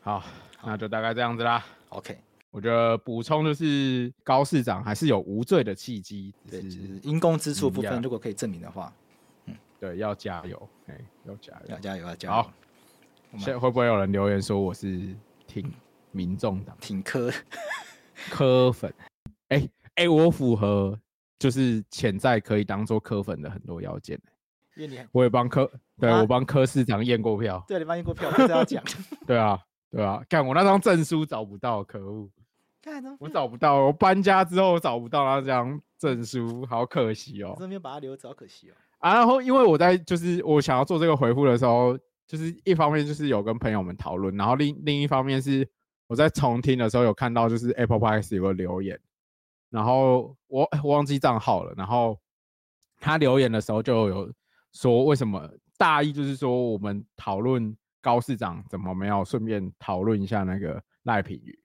[0.00, 0.24] 好，
[0.62, 1.64] 那就大概这样子啦。
[1.88, 2.16] OK。
[2.54, 8.92] 我觉得补充就是高市长还是有无罪的契机，对，就是因公支出部分，如果可以证明的话，
[9.46, 12.34] 嗯，对，要加油，哎，要加油，要加油，要加油。
[12.34, 12.52] 好，
[13.38, 15.16] 现在会不会有人留言说我是
[15.48, 15.68] 挺
[16.12, 17.28] 民众党、挺柯
[18.30, 18.94] 柯粉？
[19.48, 20.96] 哎哎、欸，我符合
[21.40, 24.16] 就是潜在可以当做科粉的很多要件。
[24.76, 27.64] 因为你我也帮科，对、啊、我帮柯市长验过票。
[27.66, 28.80] 对，你帮验过票，这要讲。
[29.26, 32.30] 对啊，对啊，看我那张证书找不到，可恶！
[33.18, 37.54] 我找不到，我搬家之后我找不到那张证书，好可惜哦。
[37.58, 38.74] 这边把它留着，好可惜哦。
[38.98, 45.68] 啊，然后因为我在就是我想要做这个回复的时候，就是一方面就是有跟朋友们讨论，然后另另一方面是
[46.06, 48.98] 我在重听的时候有看到就是 Apple Podcast 有个留言，
[49.70, 52.18] 然后我我忘记账号了，然后
[53.00, 54.32] 他留言的时候就有。
[54.76, 61.56] 说为什么大意就是说我们讨论高市长怎么没有顺便讨论一下那个赖品妤，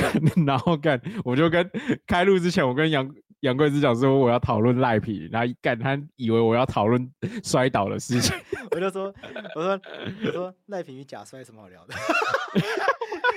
[0.46, 1.68] 然后干我就跟
[2.06, 3.08] 开录之前我跟杨
[3.40, 7.10] 杨贵枝讲说我要讨论赖皮，然后干他以为我要讨论
[7.42, 8.36] 摔倒的事情，
[8.70, 9.12] 我就说
[9.54, 9.80] 我说
[10.26, 11.94] 我说赖皮与假摔什么好聊的。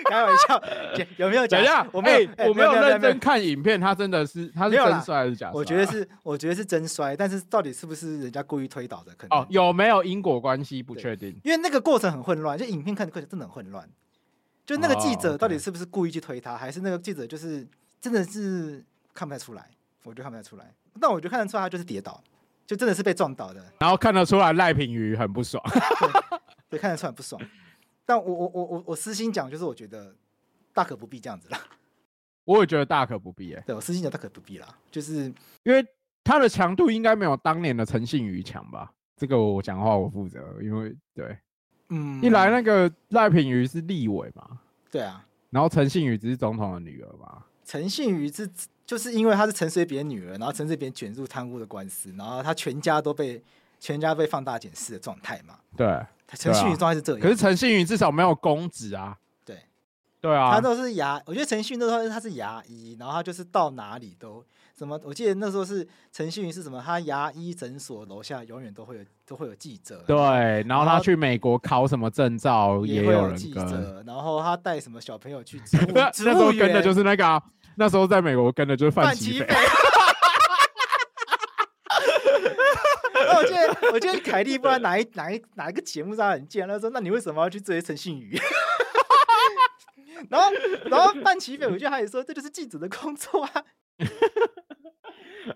[0.08, 0.62] 开玩笑，
[1.18, 1.88] 有没有讲一下？
[1.92, 5.56] 我没有，欸、我没有认真看影片，他真的是他是真摔还是假摔？
[5.56, 9.12] 我觉得是，我觉得是真摔，但是到底是不是人家故意推倒的？
[9.18, 11.36] 可能哦，有没有因果关系不确定？
[11.44, 13.90] 因为那个过程很混乱，就影片看的过程真的很混乱。
[14.66, 17.68] 就那个记者到底是不是故意去推他，还是那个记者就是
[18.02, 19.70] 真的是看不太出来？
[20.04, 20.74] 我觉得看不太出来。
[21.00, 22.24] 但我觉得看得出来，他就是跌倒，
[22.66, 23.64] 就真的是被撞倒的。
[23.80, 26.22] 然后看得出来赖品瑜很不爽，对，
[26.70, 27.40] 对，看得出来不爽。
[28.06, 30.16] 但我我我我我私心讲，就是我觉得
[30.74, 31.60] 大可不必这样子啦。
[32.44, 33.64] 我也觉得大可不必哎、欸。
[33.66, 35.86] 对我私心讲，大可不必啦，就是因为
[36.24, 38.92] 他的强度应该没有当年的陈信妤强吧？
[39.18, 41.38] 这个我讲话我负责，因为对，
[41.90, 44.60] 嗯，一来那个赖品瑜是立委嘛，
[44.92, 47.44] 对啊，然后陈信宇只是总统的女儿嘛。
[47.64, 48.50] 陈信宇是
[48.86, 53.42] 就是因为她是陈水扁女儿，然后陈水扁卷入贪污的官司，然后他全家都被
[53.80, 55.56] 全家被放大检视的状态嘛。
[55.76, 56.00] 对。
[56.34, 59.16] 陈信宇状态是这样，可是陈信宇至少没有公职啊。
[59.46, 59.58] 对，
[60.20, 64.44] 对啊，他都是牙，我觉得陈信宇那时候他是牙医，然后他就是到哪里都
[64.78, 70.04] 什么，我记得那时候是陈信云是什么，他牙医诊所楼下永远都会有都会有记者。
[70.06, 70.18] 对，
[70.68, 77.42] 然后他去美国考什么证照也有人跟，记者，然后他带什么小朋友去 植物，那时候跟的就是那个、啊，
[77.78, 79.48] 那时候在美国跟的就是范奇斐。
[83.38, 88.38] 我记得，我记得凯莉不知道哪一哪一哪一个节目上很贱，他说：“那你为什么要去追陈信宇？”
[90.30, 90.52] 然后，
[90.86, 93.52] 然后范奇斐，我觉得他也说：“这就是记者的工作啊。”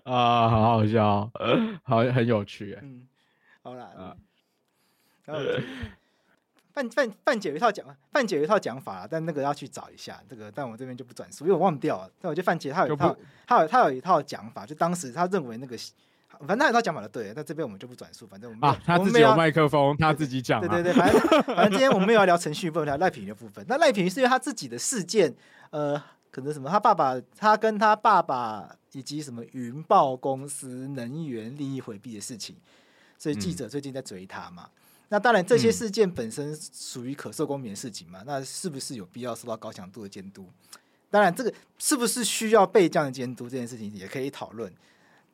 [0.04, 1.30] 啊，好好笑，
[1.82, 2.78] 好很有趣。
[2.82, 3.06] 嗯，
[3.62, 4.16] 好啦，啊、
[5.24, 5.44] 然后
[6.72, 12.10] 范范范姐有一套讲，范姐有一套讲法，但那个要去找一下这个，但我这边就不转述，因为我忘掉了。
[12.20, 15.76] 但我觉得范姐她有一套，她有她有一套讲法，就当时她认为那个。
[16.38, 18.26] 反正他有套讲法的对，那这边我们就不转述。
[18.26, 20.66] 反正我们啊，他自己有麦克风，他自己讲、啊。
[20.66, 21.20] 对对对，反正
[21.54, 23.62] 反正今天我们没有要聊程序，不能聊赖品的部分。
[23.68, 25.34] 那赖品是因为他自己的事件，
[25.68, 32.56] 呃，可能什么，他爸爸，他跟他爸爸以及什么云豹公司能源利益回避的事情，
[33.18, 34.68] 所以记者最近在追他嘛。
[35.08, 38.22] 那当然，这些事件本身属于可受公民的事情嘛。
[38.24, 40.48] 那是不是有必要受到高强度的监督？
[41.10, 44.72] 当然，这个是不是需要被这样的监督，这件事情也可以讨论。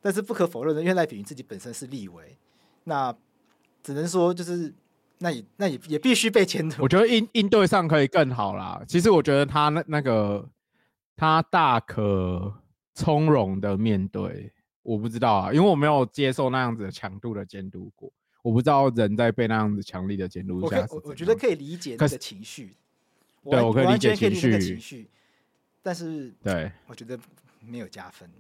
[0.01, 2.39] 但是不可否认的，因为赖品妤自己本身是立委，
[2.85, 3.15] 那
[3.83, 4.73] 只能说就是
[5.19, 6.83] 那也那也也必须被牵头。
[6.83, 8.81] 我觉得应应对上可以更好啦。
[8.89, 10.49] 其实我觉得他那那个
[11.17, 12.55] 他大可
[12.95, 14.53] 从容的面对。
[14.83, 18.09] 我不知道啊，因为我没有接受那样子的强度的监督过，
[18.41, 22.77] 我不知道人在被那样子强力的监督下我，我觉得可以理解那个情绪。
[23.43, 24.33] 对，我可以理解情
[24.79, 25.11] 绪，
[25.83, 27.19] 但是对，我觉得
[27.67, 28.31] 没有加分。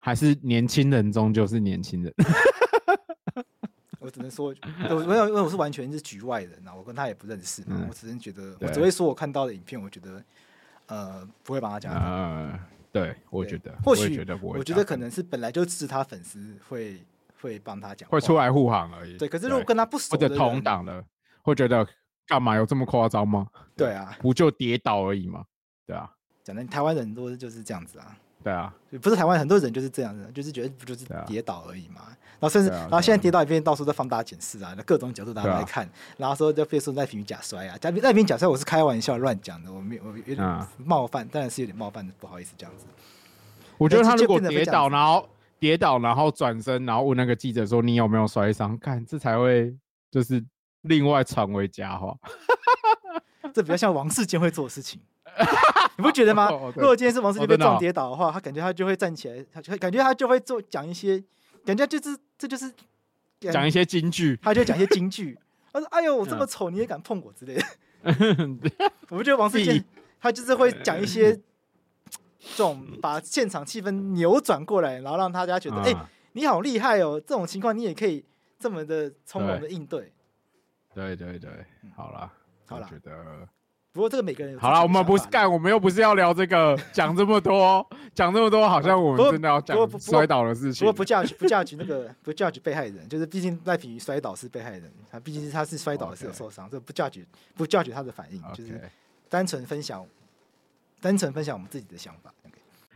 [0.00, 2.14] 还是年轻人终究是年轻人，
[4.00, 4.54] 我只能说，
[4.90, 10.22] 我没有，因为我是完全是局外人啊，我跟他也不认识，嗯、我只能觉得，我只会说我看到的影片，我觉得，
[10.90, 11.94] 呃，不会帮他讲。
[11.94, 12.58] 呃，
[12.92, 17.00] 对，我觉得，或许我觉得可能是本来就是他粉丝会
[17.40, 19.16] 会帮他讲，会出来护航而已。
[19.16, 21.02] 对，可是如果跟他不熟或者同党的，
[21.42, 21.86] 会觉得
[22.26, 23.46] 干嘛有这么夸张吗？
[23.76, 25.44] 对啊，不就跌倒而已吗？
[25.86, 26.10] 对啊，
[26.42, 28.18] 讲的台湾人多就是这样子啊。
[28.42, 28.72] 对啊，
[29.02, 32.00] 不是台湾很多人就是这样子，就是觉得不就是跌倒而已嘛。
[32.00, 42.86] 啊、然后甚至，然后现在跌倒一边到处都放大检视啊，各种角度大家来看，啊、然后说就别说赖品妤假摔啊，假赖品妤假摔，我是开玩笑乱讲的，我没有我有点冒犯，当然、啊、是有点冒犯的，不好意思这样子。
[43.76, 49.76] 我觉得他如果跌倒，然后跌倒，然后转身，然后问那个记者说你有没有摔伤，看这才会
[50.10, 50.42] 就是
[50.82, 52.16] 另外传为佳话，
[53.52, 54.98] 这比较像王世坚会做的事情。
[55.96, 56.48] 你不觉得吗？
[56.50, 61.22] 哦、如果今天是王思杰被撞跌倒的话，他感觉他就会站起来，他就感觉他就会做讲一些，
[61.64, 62.72] 感觉就是这就是
[63.40, 65.38] 讲一些京剧，他就讲一些京剧。
[65.72, 67.64] 他说：“哎呦，我这么丑，你也敢碰我之类的。”
[69.08, 69.84] 我不觉得王思杰
[70.20, 71.32] 他就是会讲一些
[72.56, 75.94] 这种把现场气氛扭转过来，然后让大家觉得，哎、
[76.32, 77.20] 你好厉害哦！
[77.20, 78.24] 这种情况你也可以
[78.58, 80.12] 这么的从容的应对。
[80.92, 81.64] 对对对，
[81.94, 82.32] 好了，
[82.66, 83.48] 好了，觉得。
[83.92, 90.80] 不过这个每个人好了，我们不是干，我们又不是要聊这个， 讲这么多，讲这么多，好像我们真的要讲摔倒的事情。
[90.80, 97.24] 不过不 judge 不 judge 那个 不 judge 被害人，就是毕竟赖品瑜摔倒是被害人，他毕竟是他是摔倒是有受伤，这不 judge
[97.56, 98.80] 不 judge 他的反应，就是
[99.28, 100.06] 单纯分享，
[101.00, 102.32] 单纯分享我们自己的想法。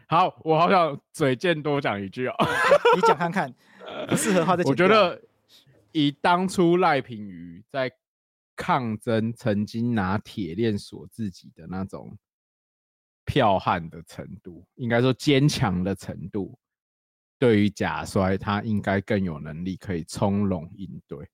[0.07, 2.35] 好，我好想嘴贱多讲一句哦，
[2.95, 3.53] 你讲看看，
[4.09, 4.63] 不适合的话再。
[4.63, 5.21] 我觉得
[5.91, 7.91] 以当初赖品瑜在。
[8.57, 12.17] 抗争曾经拿铁链锁自己的那种
[13.27, 16.59] 剽悍的程度，应该说坚强的程度，
[17.39, 21.29] 对于假摔，他应该更有能力可以从容应对。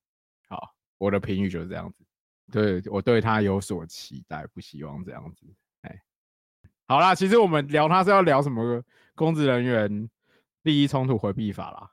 [0.49, 2.05] 好，我的评语就是这样子。
[2.51, 5.47] 对，我对他有所期待，不希望这样子。
[5.83, 6.03] 哎，
[6.87, 8.83] 好啦，其实我们聊他是要聊什么
[9.15, 10.11] 公职人员
[10.63, 11.91] 利益冲突回避法啦。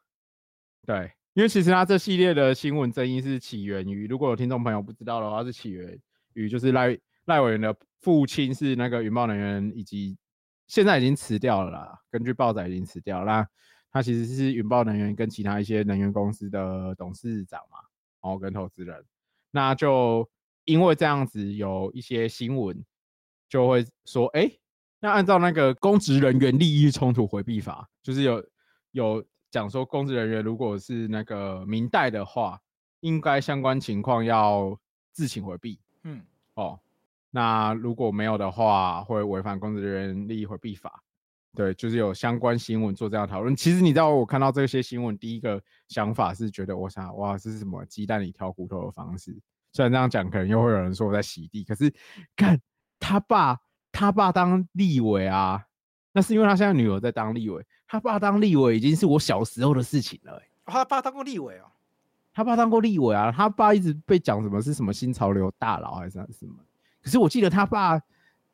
[0.86, 1.12] 对。
[1.38, 5.96] 因为其实他这系列的新闻争议是起源于，如果有听众朋友不知道的话，是起源
[6.34, 10.18] 于就是赖赖委员的父亲是那个云豹能源，以及
[10.66, 12.00] 现在已经辞掉了啦。
[12.10, 13.48] 根据报载已经辞掉了，那
[13.92, 17.78] 他其实是云豹能源跟其他一些能源公司的董事长嘛，
[18.24, 19.06] 然后跟投资人，
[19.52, 20.28] 那就
[20.66, 22.84] 因为这样子有一些新闻
[23.48, 24.52] 就会说，哎，
[25.00, 28.44] 那按照那个公职人员利益冲突回避法，就是有
[28.90, 29.24] 有。
[29.50, 32.60] 讲说，公职人员如果是那个明代的话，
[33.00, 34.78] 应该相关情况要
[35.12, 35.80] 自请回避。
[36.04, 36.22] 嗯，
[36.56, 36.80] 哦，
[37.32, 41.02] 那如果没有的话，会违反公职人员利益回避法。
[41.56, 43.56] 对，就是有相关新闻做这样讨论。
[43.56, 49.36] 其实你知道，我看到这些新闻，第一个想法是觉得，我想，哇，这是什么鸡蛋里挑骨头的方式？
[49.72, 51.64] 虽然这样讲，可能又会有人说我在洗地。
[51.64, 51.92] 可是，
[52.36, 52.60] 看
[53.00, 53.60] 他爸，
[53.92, 55.64] 他爸当立委啊。
[56.18, 60.74] 那是因为他现在女儿在当立委，他爸当立委已经是我小时候的事情了、欸哦。
[60.74, 61.66] 他爸当过立委哦，
[62.34, 66.56] 他爸当过立委啊，他爸一直被讲什么是什么新潮流大佬还是什么？
[67.04, 68.02] 可是我记得他爸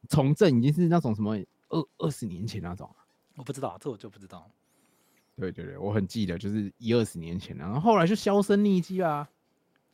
[0.10, 1.38] 从政已经是那种什么
[1.70, 2.94] 二二十年前那种。
[3.38, 4.46] 我不知道，这我就不知道。
[5.38, 9.26] 对对对，我很记得，就是一二十年前，然后后来就销声匿迹啊。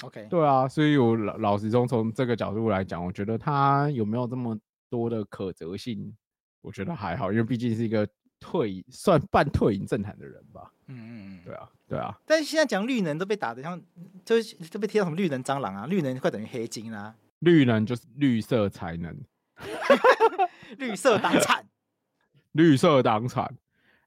[0.02, 4.58] OK，对啊，所以我老老实说，从这个角度来讲，我觉得他有没有这么
[4.90, 6.18] 多的可责性？
[6.62, 8.08] 我觉得还好，因为毕竟是一个
[8.40, 10.72] 退算半退隐政坛的人吧。
[10.88, 12.20] 嗯嗯嗯，对啊，对啊。
[12.26, 13.82] 但是现在讲绿能都被打得像，
[14.26, 17.16] 就是都被贴到什么绿能蟑螂啊，绿能快等于黑金啊。
[17.40, 19.18] 绿能就是绿色才能，
[20.78, 21.66] 绿色党产，
[22.52, 23.46] 绿色党产。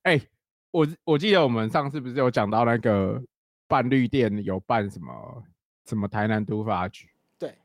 [0.02, 0.28] 哎、欸，
[0.70, 3.22] 我我记得我们上次不是有讲到那个
[3.68, 5.44] 办绿电有办什么
[5.86, 7.08] 什么台南都发局？
[7.38, 7.56] 对，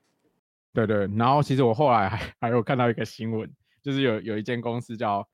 [0.74, 1.10] 对对。
[1.18, 3.52] 然后其实我后来还还有看到一个新闻。
[3.88, 5.26] 就是有有一间公司叫，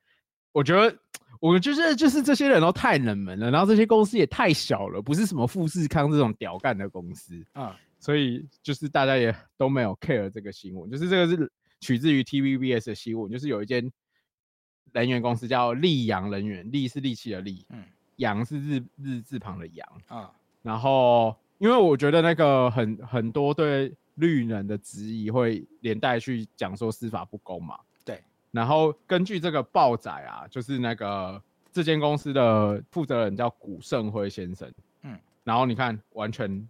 [0.52, 0.96] 我觉得
[1.40, 13.90] 我觉得就是这些人都太冷门了，然后这些公司也太小了，不是什么富士康这种屌干的公司啊，所以就是大家也都没有 care 这个新闻，就是这个是取自于 TVBS 的新闻，就是有一间
[14.92, 17.82] 能源公司叫力扬能源，力是力气的力，嗯，
[18.18, 20.30] 阳是日日字旁的阳啊，
[20.62, 27.76] 然后因为我觉得那个很很多对绿人的质疑会连带去讲说司法不公嘛。
[28.54, 36.68] 然后根据这个报载啊，就是那个这间公司的负责人叫古胜辉先生，嗯，然后你看完全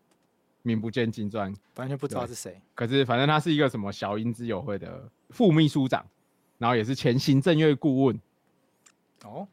[0.62, 2.58] 名不见经传，完全不知道是谁。
[2.74, 6.02] 可是反正他是一个什么小英之友会的副秘书长，
[6.56, 8.18] 然后也是前行政院顾问，
[9.24, 9.46] 哦，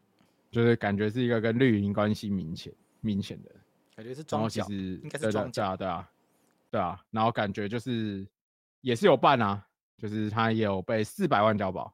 [0.49, 3.51] 就是感觉是一个跟绿营关系明显明显的，
[3.93, 6.09] 感觉是装脚，应该是装脚，对啊，
[6.69, 8.25] 对啊，然后感觉就是
[8.79, 9.61] 也是有办啊，
[9.97, 11.93] 就是他也有被四百万交保。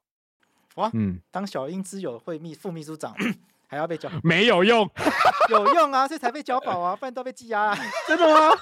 [0.78, 3.13] 哇，嗯，当小英之友会秘副秘书长
[3.70, 4.90] 还要被交，没有用，
[5.52, 8.56] 有用啊，所以才被交保啊， 不然都被羁押啊，真的吗？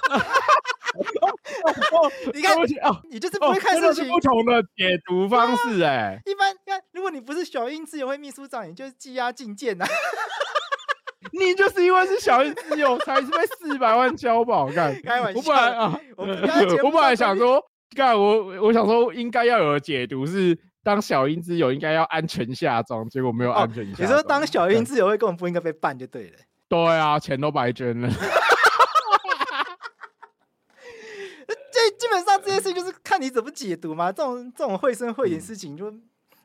[2.32, 6.18] 你看，哦，你就是不会看事情，不同的解读方式哎。
[6.24, 9.84] 一般，看，如果你不是小英之友会秘书长，你就是羁押禁见呐。
[11.32, 14.98] 你就是因为是小英之友，才是被四百万交保干。
[15.02, 17.62] 开玩笑，我本来啊，我本来想说，
[17.94, 20.58] 干我我想说应该要有的解读是。
[20.86, 24.06] 当小英之友应该要安全下装，结果没有安全下庄。
[24.06, 26.38] 哦、你说当小英之友会根本不应该被办就对了。
[26.68, 28.08] 对啊，钱都白捐了。
[31.72, 34.12] 这基本上这件事就是看你怎么解读嘛。
[34.12, 35.96] 这种这种绘声绘影事情就，就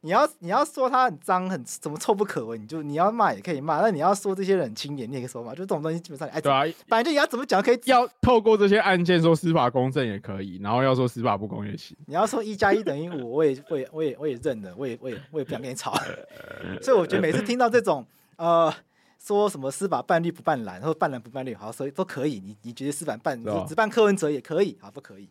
[0.04, 5.52] 你要你要说他很脏很怎么臭不可闻，你就你要骂也可以骂，那你要说这些人很清廉，你也可以说嘛。
[5.52, 11.96] 就这种东西基本上哎，对啊，反正你要怎么讲可以，要透过这些案件说司法公正也可以，然后要说司法不公也行。
[12.08, 15.94] 你要说一加一等于五，我也 我也我也我也认了，我也我也我也不想跟你吵。
[16.82, 18.04] 所以我觉得每次听到这种
[18.38, 18.74] 呃
[19.20, 22.40] 说什么司法办绿不办蓝，或者办蓝不办绿，好，所以都可以。
[22.44, 25.30] 你你觉得司法办只办柯文哲也可以，好不可以？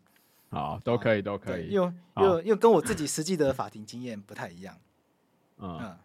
[0.50, 1.68] 好，都可以，都可以。
[1.68, 4.76] 因为因为因为跟我自己实际的法庭经验不太一样。
[5.58, 5.96] 嗯，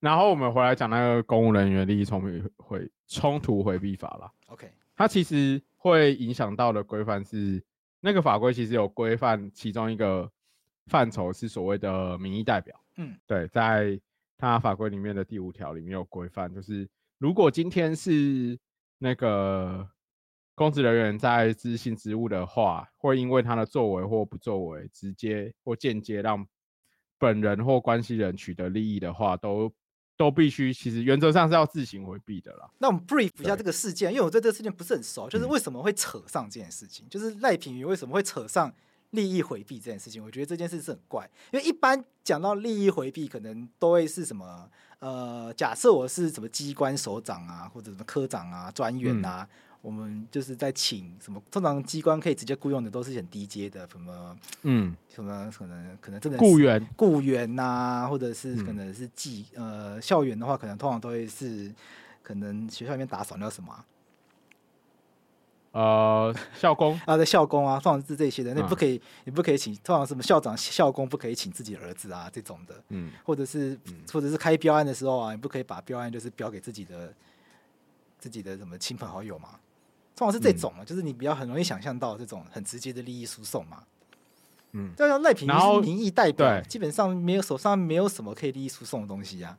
[0.00, 4.32] 然后我们回来讲那个公务人员利益冲突回冲突回避法啦。
[4.48, 7.62] OK，它其实会影响到的规范是
[8.00, 10.30] 那个法规其实有规范其中一个
[10.86, 12.74] 范畴是所谓的民意代表。
[12.96, 14.00] 嗯，对，在
[14.38, 16.88] 它法规里面的第五条里面有规范，就是
[17.18, 18.58] 如果今天是
[18.98, 19.86] 那个
[20.56, 26.44] 公职人员在执行职务的话，会因为他的作为或不作为，直接或间接让
[27.18, 29.70] 本人或关系人取得利益的话，都
[30.16, 32.70] 都必须，其实原则上是要自行回避的啦。
[32.78, 38.72] 那我们 brief 一下这个事件，因为我对这个事件不是很熟，就是为什么会扯上这件事情，嗯、就是赖品妤为什么会扯上
[39.10, 40.24] 利益回避这件事情？
[40.24, 44.70] 我觉得这件事是很怪，因为一般讲到利益回避，可能都会是什么？
[45.00, 49.46] 呃，假设我是什么机关首长啊，或者什么科长啊、专员啊。
[49.50, 49.56] 嗯
[49.86, 56.84] 我们就是在请什么，通常机关可以直接雇佣的都是很低阶的，什么嗯，什么可能可能真的雇员。
[56.96, 61.72] 雇员呐，或者是可能是技、嗯、呃校园的话，可能通常都会是
[62.20, 63.84] 可能学校里面打扫那什么，
[65.70, 67.00] 呃校工。
[67.06, 73.78] 啊，对校工啊，通常是这些的，那不可以，你不可以请，通常什么校长校工不可以请自己儿子啊这种的，嗯，或者是
[74.12, 77.14] 或者是开标案的时候啊，你不可以把标案就是标给自己的
[78.18, 79.50] 自己的什么亲朋好友嘛。
[80.16, 83.84] 通常是这种嘛，嗯、就是你比较很容易想象到这种很直接的利益输送嘛。
[84.72, 89.56] 嗯，就像赖品妤是民意代表，基本上没有手上没有什么可以利益输送的东西啊。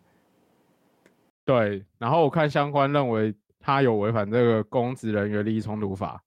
[1.46, 6.22] 对，然后我看相关认为他有违反这个公职人员利益冲突法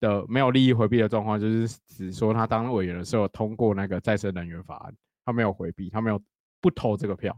[0.00, 4.94] 的没有利益回避的状况，就是只说他当委员的时候通过那个再生能源法案，
[5.24, 6.20] 他没有回避，他没有
[6.60, 7.36] 不投这个票。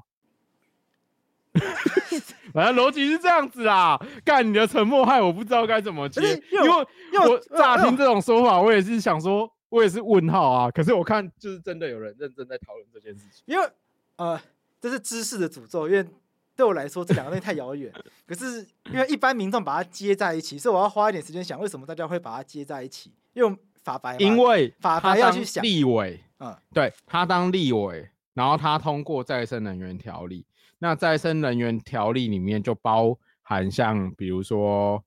[2.52, 6.66] 反正逻辑是这样子啦，干你的沉默害我不知道该怎么接，因为
[7.12, 10.70] 因为我乍听这种说法，我也是想说，我也是问号啊。
[10.70, 13.66] 可是我看就是真的有人认真在讨论这件事情，因为
[14.16, 14.40] 呃，
[14.80, 16.06] 这是知识的诅咒，因为
[16.54, 17.92] 对我来说这两个东西太遥远。
[18.26, 23.12] 可是因为一般民众把它接在一起，所以我要花一点时间想，为什么大家会把它接在一起？
[23.34, 30.44] 用法白，因为法白要去想立委，嗯，对他当立委，然后他通过再生能源条例。
[30.82, 35.00] 那再生能源条例里面就包含像比如说，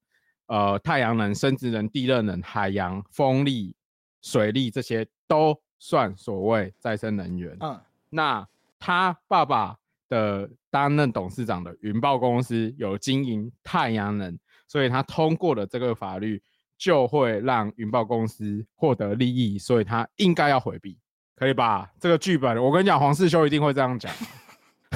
[0.45, 3.75] 呃，太阳能、生质能、地热能、海洋、风力、
[4.21, 7.57] 水力这些都算所谓再生能源。
[7.59, 7.77] 嗯，
[8.09, 8.47] 那
[8.79, 9.75] 他爸爸
[10.07, 16.41] 的担任董事长的云豹公司有经营太阳能，所以他通过了这个法律，
[16.77, 20.97] 就会让云豹公司获得利益，所以他应该要回避，
[21.35, 21.91] 可以吧？
[21.99, 24.09] 这个剧本，我跟你讲，黄世修一定会这样讲。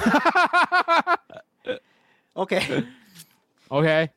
[2.34, 4.10] OK，OK，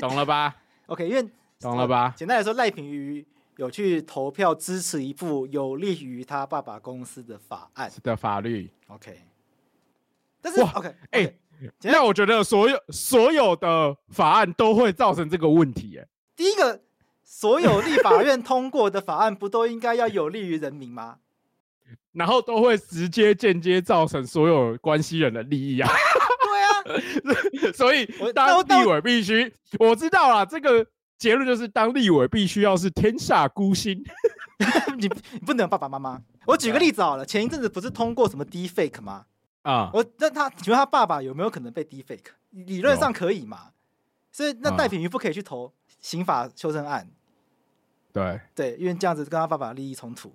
[0.00, 0.56] 懂了吧
[0.86, 1.24] ？OK，因为
[1.60, 2.12] 懂了吧？
[2.16, 3.24] 简单来说，赖品妤
[3.56, 8.70] 有去投票支持一部有利于他爸爸公司的法案的法律。
[8.88, 9.22] OK，
[10.40, 11.32] 但是 OK，哎，
[11.82, 15.98] 那我觉得所有所有的法案都会造成这个问题。
[15.98, 16.82] 哎，第一个，
[17.22, 21.20] 所有立法院通过的法案不都应该要有利于人民吗？
[22.12, 25.90] 然后都会直接、间接造成所有关系人的利益啊！
[26.84, 30.86] 对啊， 所以当立委必须，我知道啦，这个
[31.16, 34.04] 结论就是当立委必须要是天下孤星，
[34.98, 36.20] 你你不能有爸爸妈妈。
[36.46, 39.24] 我举个例子好了，前一阵子不是通过什么 Deepfake 吗？
[39.62, 42.32] 啊，我那他请问他爸爸有没有可能被 Deepfake？
[42.50, 43.70] 理论上可以嘛？
[44.30, 47.08] 所以那戴品瑜不可以去投刑法修正案？
[48.12, 50.34] 对对，因为这样子跟他爸爸利益冲突。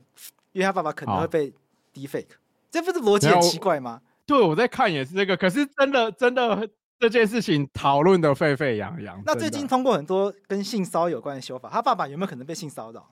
[0.53, 1.53] 因为他爸爸可能会被
[1.97, 2.27] Deepfake，
[2.69, 4.01] 这不是逻辑很奇怪吗？
[4.27, 6.69] 对，我在看也是这个，可是真的真的
[6.99, 9.19] 这件事情讨论的沸沸扬扬。
[9.25, 13.09] 那最近通过很多跟性骚扰有关的修法，他爸爸有没有可能被性骚扰？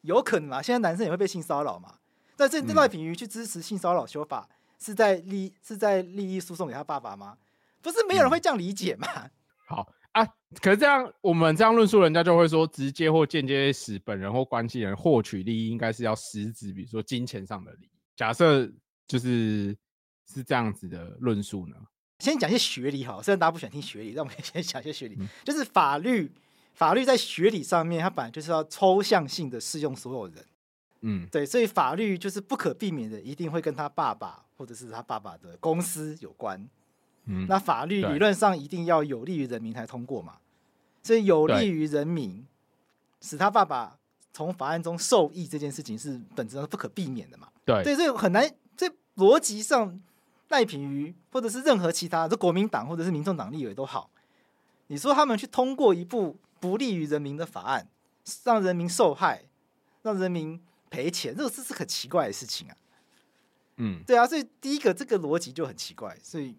[0.00, 1.96] 有可能啊，现在男生也会被性骚扰嘛。
[2.36, 7.36] 但这赖品妤去支持性骚扰修法，是在利是在利益输送给他爸爸吗？
[7.82, 9.06] 不是，没有人会这样理解嘛。
[9.16, 9.30] 嗯、
[9.66, 9.92] 好。
[10.12, 10.22] 啊，
[10.60, 17.91] 可是这样，我们这样论述，人家就会说，直接或间接使本人或关系人获取利益，应该是要实质，比如说金钱上的利益。
[18.16, 18.70] 假设
[19.06, 19.76] 就是
[20.26, 21.76] 是这样子的论述呢？
[22.18, 25.16] 先讲一些学理好，虽然大家不喜欢听学理，但我们 先讲一些学理。
[25.18, 26.30] 嗯、就是法律，
[26.74, 30.44] 法律在学理上面，它本来就是要抽象性的适用所有人。
[31.00, 34.44] 嗯，对，所以法律就是不可避免的，一定会跟他爸爸。
[34.54, 36.68] 或者是他爸爸的公司有关。
[37.24, 40.38] 嗯，那法律理论上一定要有利于人民才通过嘛，
[41.02, 42.46] 所以有利于人民，
[43.20, 43.98] 使他爸爸
[44.32, 47.48] 从法案中受益这件事情是本质上不可避免的嘛。
[47.64, 50.00] 对，所以这很难，这逻辑上
[50.48, 54.10] 赖品妤或者是任何其他，这国民党或者是民众党立委都好，
[54.88, 57.88] 你说他们去通过一部不利于人民的法案，
[58.44, 59.44] 让人民受害，
[60.02, 60.60] 让人民
[60.90, 62.76] 赔钱，这个是是很奇怪的事情啊。
[63.76, 66.56] 嗯，对啊，所以第一个这个逻辑就很奇怪，所以。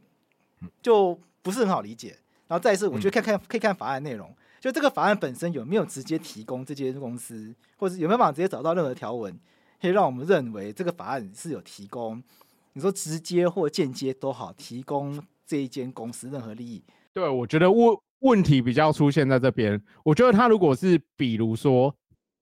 [0.81, 2.17] 就不是很好理解，
[2.47, 4.33] 然后再一次，我觉得看看可以看法案内容，
[4.63, 9.37] 就这个法案本身有没有直接提供这间公司，或者有没有办法直接找到任何条文，
[9.81, 12.23] 可以让我们认为这个法案是有提供，
[12.71, 16.81] 你说直接或间接都好，提供这一间公司任何利益。
[17.11, 21.93] 对，我觉得问问题比较出现在这边，我觉得他如果是比如说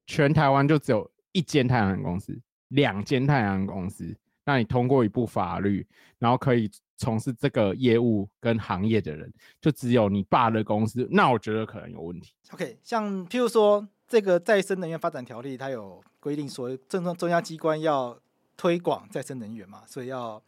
[0.06, 4.16] 全台湾就只有一间太阳能公司，两间太阳能公司，
[4.46, 5.88] 那你通过一部法律，
[6.20, 6.70] 然后可以。
[7.02, 12.32] 从事这个业务跟行业的人，就只有你爸的公司，那我觉得可能有问题。
[12.52, 18.16] OK，像譬如说这个再生能源发展条例，它有规定说，政中中央机关要
[18.56, 20.40] 推广再生能源嘛，所以要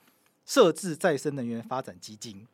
[0.45, 2.45] 设置再生能源发展基金。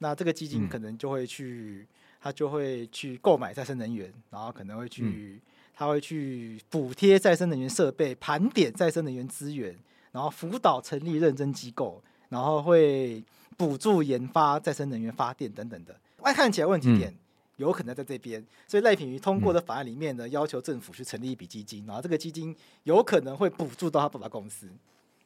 [0.00, 1.88] 那这个基金可能就会去，
[2.20, 5.40] 他、嗯、就会去购买再生能源，然后可能会去，
[5.74, 9.74] 他、嗯、会去补贴再生能源设备，盘点再生能源资源，
[10.12, 13.24] 然后辅导成立认证机构，然后会。
[13.58, 17.12] 补助研发再生能源发电等等的，外看起来问题点
[17.56, 24.68] 有可能在这边，所以赖品妤通过的法案里面呢，要求政府去成立一笔基金，然后这个基金有可能会补助到他爸爸公司。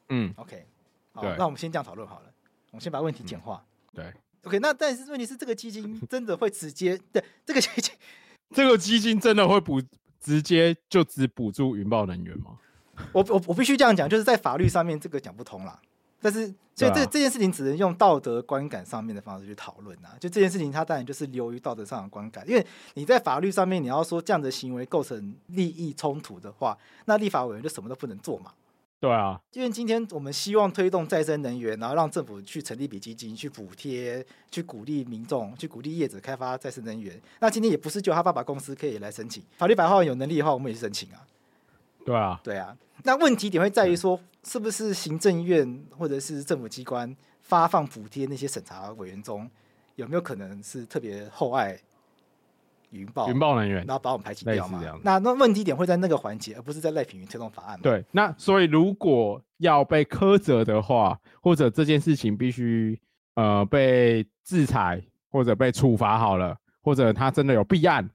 [0.09, 0.67] 嗯，OK，
[1.13, 2.33] 好，那我们先这样讨论好了，
[2.71, 3.63] 我们先把问题简化。
[3.95, 4.11] 对
[4.45, 7.95] ，OK，那但是问题是这个基金真的会直接对这个基金，
[8.51, 9.83] 这个基金真的会补
[10.19, 12.59] 直接就只补助云豹能源吗？
[13.13, 15.79] 我我我必须这样讲，就是在法律上面这个讲不通啦。
[16.23, 20.17] 但是，所以这这件事情只能用道德观感上面的方式去讨论啊。
[20.19, 22.49] 就这件事情，它当然就是流于道德上的观感。
[22.49, 22.65] 因为
[22.95, 28.53] 你在法律上面，你要说这样的行为构成利益冲突的话，那立法委员就什么都不能做嘛。
[29.01, 37.21] 对啊，因为今天我们希望推动再生能源，然后让政府去成立一笔基金，去补贴，去鼓励民众，去鼓励业者开发再生能源。
[37.41, 41.27] 那今天也不是就他爸爸公司可以来申请，法律白话文有能力的话，我们也是申请啊。
[42.07, 42.77] 对啊，对啊。
[43.03, 49.51] 那问题点会在于说，是不是行政院或者是政府机关发放补贴那些审查委员中，
[49.97, 51.79] 有没有可能是特别厚爱
[52.91, 54.83] 云豹云豹能源，然后把我们排挤掉嘛？
[55.03, 57.81] 那那问题点会在那个环节，而不是在赖品云推动法案。
[57.81, 63.01] 对，那所以如果要被苛责的话，或者这件事情必须
[63.35, 68.11] 呃被制裁或者被处罚好了，或者他真的有弊案，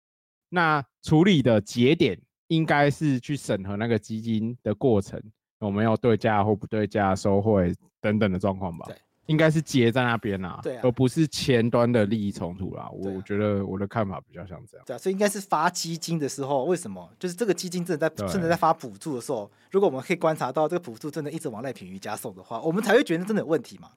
[0.49, 2.19] 那处理的节点。
[2.49, 5.21] 应该是去审核那个基金的过程
[5.59, 8.85] 有没有对价或不对价、收贿等等的状况吧？
[8.87, 8.95] 对，
[9.25, 12.89] 应该是结在那边啊，对啊，而不是前端的利益冲突啦。
[12.91, 14.85] 我我觉得我的看法比较像这样。
[14.85, 17.09] 对啊，所以应该是发基金的时候，为什么？
[17.19, 23.91] 就是这个基金正在正在在发补助的时候，如果我们可以观察到这个补助真的一直往赖品瑜家送的话，我们才会觉得真的有问题嘛。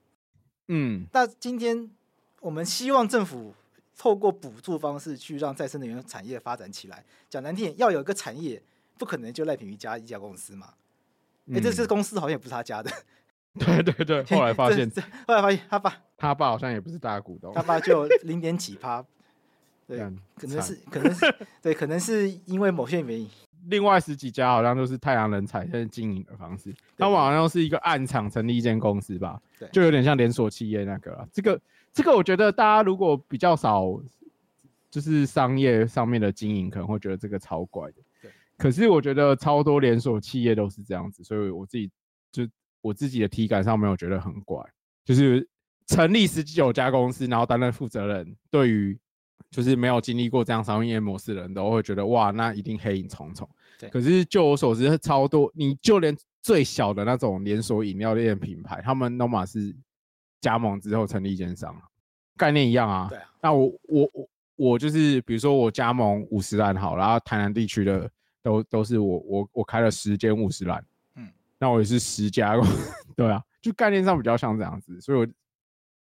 [0.68, 1.90] 嗯，那今天
[2.40, 3.54] 我们希望政府。
[3.98, 8.62] 透过补助方式去让再生能源产业发展起来，讲难听点，要有一个产业，
[8.96, 10.72] 不可能就赖品瑜家一家公司嘛？
[11.53, 12.91] 哎、这这公司好像也不是他家的。
[13.59, 14.88] 对对对， 后来发现，
[15.26, 19.05] 后来发现他爸，他爸好像也不是大股东，他爸就零点几趴。
[19.88, 19.99] 对，
[20.36, 23.28] 可能是，可能是，对，可能是因为某些原因。
[23.66, 29.41] 另外十几家好像都是太阳能彩电经营的方式，他们好像是一个暗场成立一间公司吧？
[29.59, 31.61] 对，就有点像连锁企业那个这个。
[31.93, 34.01] 这个我觉得大家如果比较少，
[34.88, 37.95] 就是商业上面的经营，可能会觉得这个超怪的。
[38.61, 38.62] 对。
[38.62, 41.90] 可是我觉得超多连锁企业都是这样子，所以我自己
[42.30, 42.46] 就
[42.82, 44.62] 我自己的体感上没有觉得很怪。
[45.04, 45.48] 就是
[45.86, 48.98] 成立十九家公司，然后担任负责人，对于
[49.50, 53.48] 就是没有经历过这样商业模式的人都会觉得哇，那一定黑影重重。
[53.78, 53.88] 对。
[53.88, 59.74] 可是就我所知，超多你就连最小的那种连锁饮料店品牌，他们 Noma 是。
[60.42, 61.78] 加盟之后成立一间商，
[62.34, 63.08] 概念一样啊。
[63.11, 63.30] 对啊。
[63.42, 68.11] 那我我我我就是，比如说我加盟五十岚好，然后台南地区的
[68.43, 70.84] 都都是我我我开了十间五十岚。
[71.16, 71.28] 嗯。
[71.59, 72.55] 那我也是十家。
[73.16, 75.26] 对啊，就概念上比较像这样子，所以我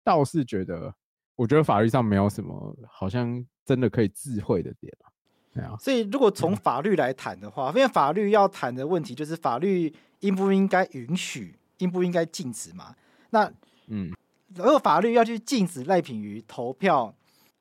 [0.03, 0.93] 倒是觉得，
[1.35, 5.09] 我觉得法律上没有什么好像真的可以智慧的点啊。
[5.53, 5.75] 对啊。
[5.79, 12.95] 所以如果从法律来谈的话，因为法律要谈的问题就是法律应不应该允许，应不应该禁止嘛？
[13.29, 13.51] 那
[13.87, 14.11] 嗯。
[14.55, 17.13] 如果法律要去禁止赖品妤投票，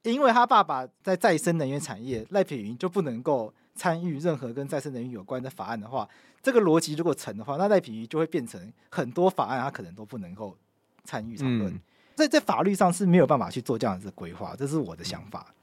[0.05, 6.09] 因为他爸爸在再生能源产业，赖品妤就不能够参与任何跟再生能源有关的法案的话，
[6.43, 10.57] 这个逻辑如果成的话，那赖品妤就会变成很多法案他可能都不能够
[11.05, 11.73] 参与讨论。
[11.73, 11.81] 嗯
[12.19, 15.55] 在在法律上是没有办法去做这样子的规划，这是我的想法。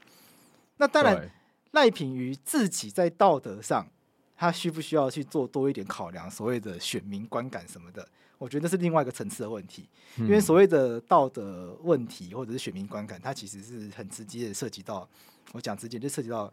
[0.78, 1.30] 那当然，
[1.72, 3.86] 赖品妤自己在道德上，
[4.34, 6.30] 他需不需要去做多一点考量？
[6.30, 8.08] 所谓的选民观感什么的，
[8.38, 9.86] 我觉得是另外一个层次的问题。
[10.16, 15.06] 因为所谓的道德问题或者是选民观感，它其实是很直接的涉及到，
[15.52, 16.50] 我讲直接就涉及到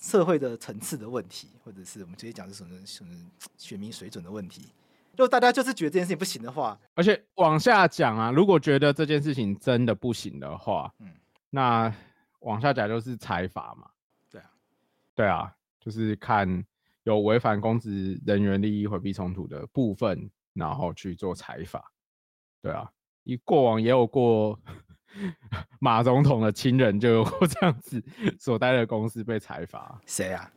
[0.00, 3.14] 社会的层次的问题，或者是我们直接讲是什么什么
[3.56, 4.72] 选民水准的问题。
[5.12, 11.10] 如果大家就是觉得这件事情不行的话，而且往下讲啊，如果觉得这件事情真的不行的话，嗯，
[11.50, 11.92] 那
[12.40, 13.90] 往下讲就是裁罚嘛。
[14.30, 14.50] 对啊，
[15.14, 16.64] 对啊，就是看
[17.02, 21.92] 有违反公职人员利益回避冲突的部分，然后去做裁罚。
[22.62, 22.88] 对啊，
[23.24, 24.58] 以过往也有过
[25.80, 28.02] 马总统的亲人就有过这样子
[28.38, 30.00] 所待的公司被裁罚。
[30.06, 30.52] 谁啊？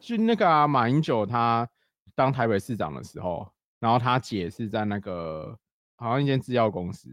[0.00, 1.68] 是那个啊，马英九他
[2.14, 3.50] 当台北市长的时候。
[3.80, 5.58] 然后他姐是在那个
[5.96, 7.08] 好像一间制药公司，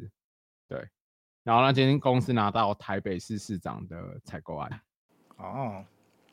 [0.68, 0.86] 对，
[1.42, 4.82] 然后那间公司拿到台北市市长的采购案。
[5.38, 5.86] 哦，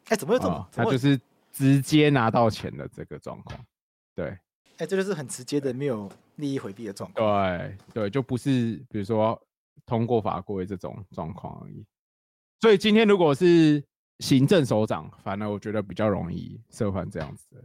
[0.09, 0.55] 哎，怎么会这么？
[0.55, 1.17] 哦、他就是
[1.53, 3.65] 直接拿到钱的这个状况，
[4.12, 4.37] 对。
[4.79, 7.49] 哎，这就是很直接的没有利益回避的状况。
[7.49, 9.41] 对对，就不是比如说
[9.87, 11.85] 通过法规这种状况而已。
[12.61, 13.85] 所以今天如果是
[14.20, 17.62] 行政首长，反而我觉得比较容易涉犯这样子的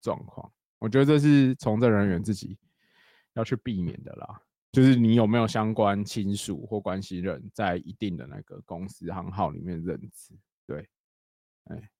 [0.00, 0.50] 状况。
[0.78, 2.56] 我觉得这是从政人员自己
[3.34, 4.40] 要去避免的啦，
[4.72, 10.32] 就是你有没有相关亲属或关系人在一定的那个公司行号里面任职，
[10.66, 10.88] 对，
[11.64, 11.90] 哎，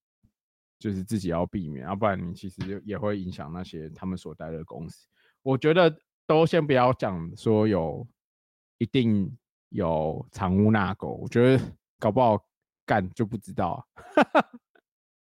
[0.78, 5.06] 就是自己要避免，要不然你其实也会影响那些他们所待的公司。
[5.42, 5.94] 我觉得
[6.26, 8.06] 都先不要讲说有
[8.80, 9.30] 一定
[9.68, 11.62] 有藏污纳垢，我觉得
[11.98, 12.42] 搞不好
[12.86, 14.50] 干就不知道啊，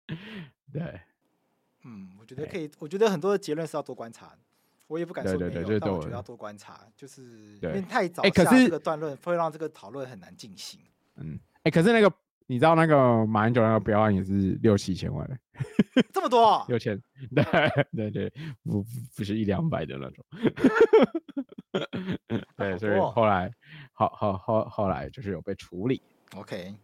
[0.72, 1.00] 对。
[1.84, 2.68] 嗯，我觉得可以。
[2.80, 4.36] 我觉得很多的结论是要多观察，
[4.88, 10.80] 我也不敢说没有，对对对，但我觉得要多观察，就是因为太早下这个断论会让这个讨论很难进行。
[11.14, 12.12] 嗯，哎、欸，可是那个
[12.46, 15.40] 你知道那个马英九那个标案也是六七千万，
[16.12, 16.64] 这么多、啊？
[16.68, 17.00] 六千？
[17.34, 17.40] 对
[17.94, 18.32] 对对，
[18.62, 18.84] 不
[19.16, 20.24] 不是一两百的那种。
[22.56, 23.52] 对，所以后来
[23.92, 26.00] 后后后后来就是有被处理。
[26.34, 26.74] OK。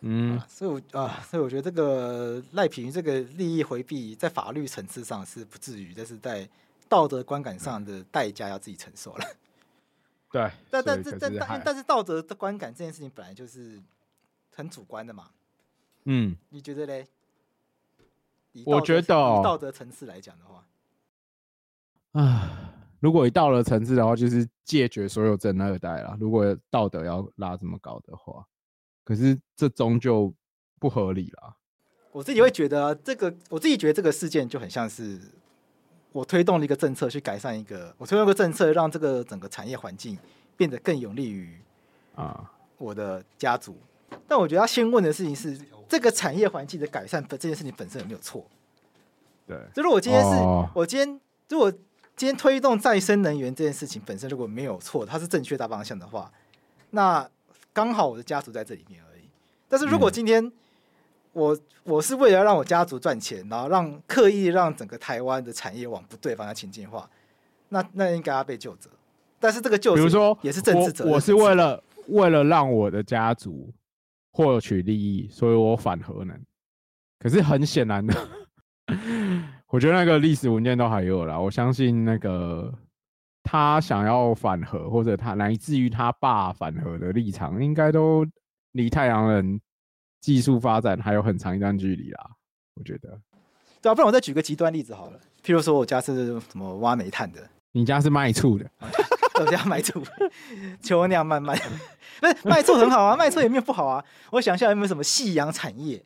[0.00, 6.46] 嗯，所以我啊，所以我觉得这个赖品妤这个利益回避，在法律层次上是不至于，但是在
[6.88, 9.24] 道德观感上的代价要自己承受了。
[10.30, 13.80] 对，但但但但但但是道德的观感这件事情本来就是
[14.56, 15.30] 很主观的嘛。
[16.06, 17.06] 嗯，你觉得嘞？
[18.64, 20.66] 我觉得以道德层次来讲的话，
[22.20, 26.16] 啊，如果一道德层次的话，就是解决所有正二代啦。
[26.18, 28.44] 如果道德要拉这么高的话。
[29.04, 30.34] 可是这终究
[30.80, 31.54] 不合理啦。
[32.10, 35.20] 我自己会觉得这个，我自己觉得这个事件就很像是
[36.10, 40.18] 我推动了一个政策去改善一个，我推动一个政策让这个整个产业环境
[40.56, 41.56] 变得更有利于
[42.16, 43.78] 啊我的家族。
[44.26, 48.44] 但我觉得要先问的事情是，这个产业环境的改善本这件事情本身有没有错？
[49.46, 49.56] 对。
[49.74, 50.28] 就如果今天是
[50.74, 56.30] 我今天如果今天推动再生能源这件事情本身如果没有错，它是正确大方向的话，
[56.90, 57.28] 那。
[57.72, 59.28] 刚好我的家族在这里面而已，
[59.68, 60.50] 但是如果今天
[61.34, 67.06] 我我是为了让我家族赚钱，然后让刻意让整个台湾的产业往不对方向前进的话，
[67.68, 68.88] 那那应该要被救责。
[69.38, 71.12] 但是这个救责，比如说也是政治责任。
[71.12, 73.70] 我是为了为了让我的家族
[74.36, 76.38] 获取利益，所以我反核能。
[77.18, 78.14] 可是很显然的，
[79.68, 82.72] 我觉得那个历史文件都还有啦，我相信那个。
[83.48, 88.26] 他想要反核，或者他乃至于他爸反核的立场，应该都
[88.72, 89.60] 离太阳人
[90.20, 92.28] 技术发展还有很长一段距离啦。
[92.74, 93.16] 我觉得，
[93.80, 98.68] 对啊，不然我再举个极端例子好了，譬如说我家是什么挖煤炭的，你家是卖醋的，
[99.40, 100.02] 我家卖醋，
[100.82, 101.56] 求酿慢慢，
[102.20, 104.04] 不是卖醋很好啊，卖醋也没有不好啊。
[104.30, 106.02] 我想一下有没有什么夕阳产业，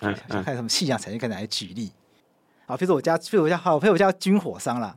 [0.00, 1.92] 想想看什么夕阳产业可以拿来举例
[2.66, 4.96] 啊，譬如说我家，譬如我家好，譬如我家军火商啦。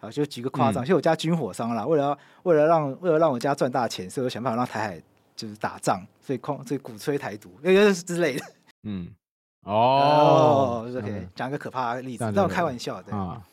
[0.00, 5.00] 啊，就举个夸张，其实我家军火商啦，为了为了让为了让我家赚大钱，所以我想办法让台海
[5.36, 8.44] 就是打仗，所以控所以鼓吹台独，因为之类的。
[8.82, 9.06] 嗯，
[9.62, 13.16] 哦，就是可以讲一个可怕的例子，那我开玩笑的。
[13.16, 13.51] 啊，对。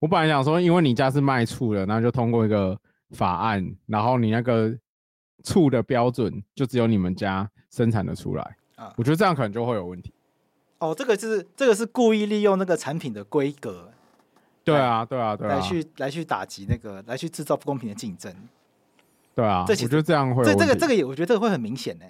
[0.00, 2.78] 我本来想说，因为你家是卖醋的，那就通过一个
[3.10, 4.72] 法案，然后你那个
[5.42, 8.56] 醋的标准就只有你们家生产的出来。
[8.76, 10.12] 啊，我觉得这样可能就会有问题。
[10.78, 13.90] 哦，这个是这个是故意利用那个产品的规格。
[14.62, 18.32] 对啊，对啊，对啊，来去来去打击那个，来去制造不公平的竞争。
[19.34, 22.04] 对啊，我觉得这样会，这这个这个也，我觉得这个会很明显呢。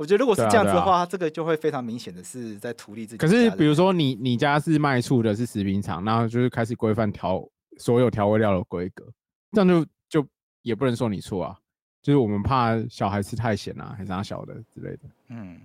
[0.00, 3.18] 我觉得如果是这样子的话，这个就会非常明显的是在图利自己。
[3.18, 7.46] 可是比如说你你家是卖醋的，是食品厂，然后就是开始规范调
[7.76, 9.04] 所有调味料的规格，
[9.52, 10.26] 这样就就
[10.62, 11.54] 也不能说你错啊，
[12.00, 15.00] 就是我们怕小孩吃太咸啊，还是啥小的之类的。
[15.28, 15.60] 嗯，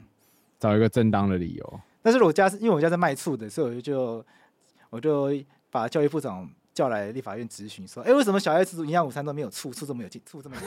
[0.60, 1.80] 找一个正当的理由。
[2.02, 4.26] 但是我家是因为我家在卖醋的，所以我就
[4.90, 5.32] 我就
[5.72, 9.72] 把教育部长叫来立法院质询，说：哎、欸，为什么小孩子营养午餐都没有醋？
[9.72, 10.62] 醋这么有劲，醋这么有？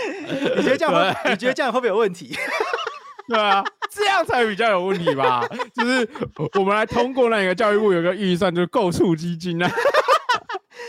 [0.56, 1.30] 你觉得这样会？
[1.30, 2.36] 你觉得这样会不会有问题？
[3.28, 5.46] 对啊，这样才比较有问题吧？
[5.74, 6.08] 就是
[6.58, 9.70] 我们来通过那个教育部有个预算，就是购醋基金啊。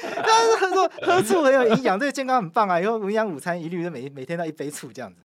[0.02, 2.80] 但 是他说喝醋很有营养，对健康很棒啊！
[2.80, 5.22] 以后营养午餐一律都每每天都一杯醋这样子。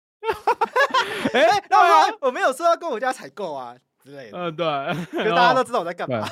[1.34, 4.38] 哎、欸，那我我没有说要跟我家采购啊之类的。
[4.38, 6.28] 嗯，对，就大家都知道我在干嘛。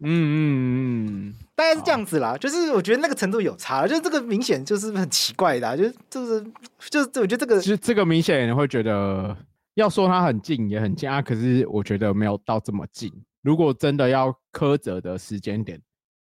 [0.00, 2.38] 嗯嗯嗯，大概是这样子啦。
[2.38, 6.52] 就是我觉得那个程度有差，就是这个明显就是很奇怪的、就是就是
[6.88, 9.36] 就是我觉得这个，其实这个明显会觉得。
[9.74, 13.12] 要说它很近也很近啊，可是我觉得没有到这么近。
[13.42, 15.80] 如果真的要苛责的时间点，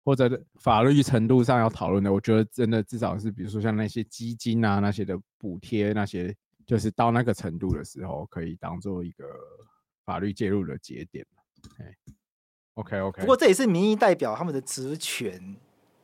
[0.04, 9.24] 或者法律程度上要讨论的，我觉得真的至少是，比如说像那些基金啊、那些的补贴那些，就是到那个程度的时候，可以当做一个
[10.04, 11.26] 法律介入的节点。
[12.78, 13.22] OK OK。
[13.22, 15.56] 不过这也是民意代表他们的职权，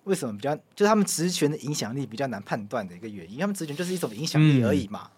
[0.03, 3.39] 为什么比较就是他们职权的影响力比较难判断的一个原因？
[3.39, 5.09] 他们职权就是一种影响力而已嘛。
[5.09, 5.17] 嗯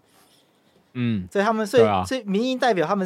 [0.98, 3.06] 嗯，所以他们，所以、啊、所以民意代表他们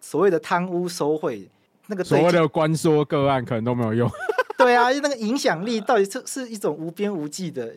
[0.00, 1.46] 所谓的贪污收贿
[1.86, 4.10] 那个所谓的官说个案可能都没有用。
[4.56, 7.76] 对啊，就那个影响力到底是是一种无边无际的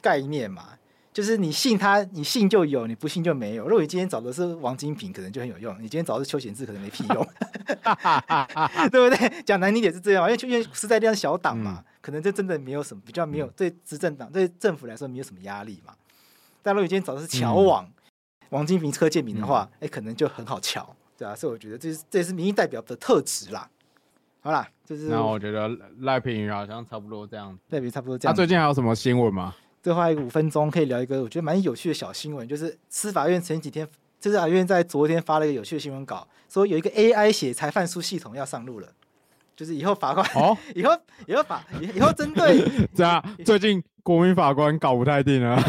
[0.00, 0.68] 概念嘛？
[1.12, 3.64] 就是你信他，你信就有，你不信就没有。
[3.64, 7.26] 如果你今天找的是王金平，可能就很有用；你今天找的是邱显志，可能没屁用，
[8.90, 9.42] 对不对？
[9.44, 15.94] 讲难听点是这样，因为因为实在这样小党嘛，嗯、可能这真的没有什么比较没有对执政党对政府来说没有什么压力嘛。
[16.62, 17.84] 但如果你今天找的是乔网。
[17.84, 17.92] 嗯
[18.52, 23.66] 王金平、柯建铭的话，哎、可能就很好瞧，对啊，所以我觉得这是这是民意代表的特质啦。
[24.42, 28.30] 好啦，就是那我觉得赖品妤好像差不多这样，赖品差不多这样。
[28.30, 29.54] 他、啊、最近还有什么新闻吗？
[29.82, 33.86] 最后还有五分钟可以聊一个我觉得蛮有趣的小新闻，就是司法院前几天，
[34.20, 38.88] 就是法院在昨天发了一个有趣的新闻稿，说有一个 AI 写裁判书系统要上路了，
[39.56, 42.64] 就是以后法官哦， 以后以后法以后针对
[42.94, 45.60] 这样，最近国民法官搞不太定啊。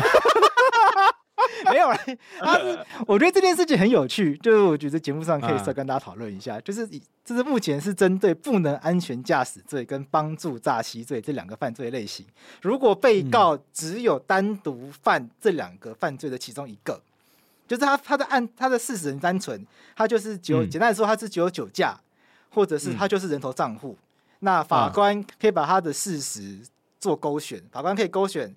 [1.72, 1.98] 没有了，
[2.40, 6.88] 他是我觉得这件事情很有趣，就是我觉得节目上可以再跟大家讨论一下，就是
[7.24, 12.26] 这是目前是针对不能安全驾驶罪跟帮助诈欺罪这两个犯罪类型，
[12.62, 17.02] 如果被告只有单独犯这两个犯罪的其中一个，
[17.68, 22.00] 就是他他的案他的事实很单纯，他就是酒简单来说他是只有酒驾，
[22.50, 23.98] 或者是他就是人头账户，
[24.40, 26.60] 那法官可以把他的事实
[27.00, 28.54] 做勾选，法官可以勾选。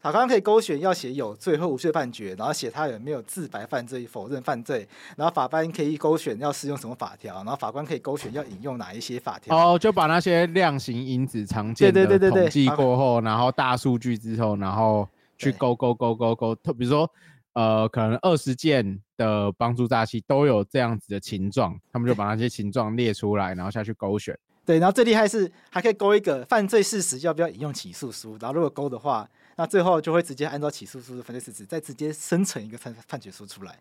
[0.00, 9.54] 法官可以勾选要写有罪或无罪判决，然后写他有没有自白犯罪、否认犯罪，然后法官可以勾选要适用什么法条，然后法官可以勾选要引用哪一些法条。
[9.54, 16.54] 哦，就把那些量刑因子常见的统计过后，然后大数据之后，然后去勾勾勾勾勾。
[16.54, 17.10] 特比如说，
[17.52, 24.34] 呃，可能二十件的帮助诈欺都有这样子的情状，他们就把那些情状列出来，然后下去勾选。
[24.64, 29.28] 对，然后最厉害是还可以勾一个犯罪事实要不要引用起诉书，然后如果勾的话。
[29.60, 33.78] 那最后就会直接按照起诉书的犯罪事实，再直接生成一个判判决书出来，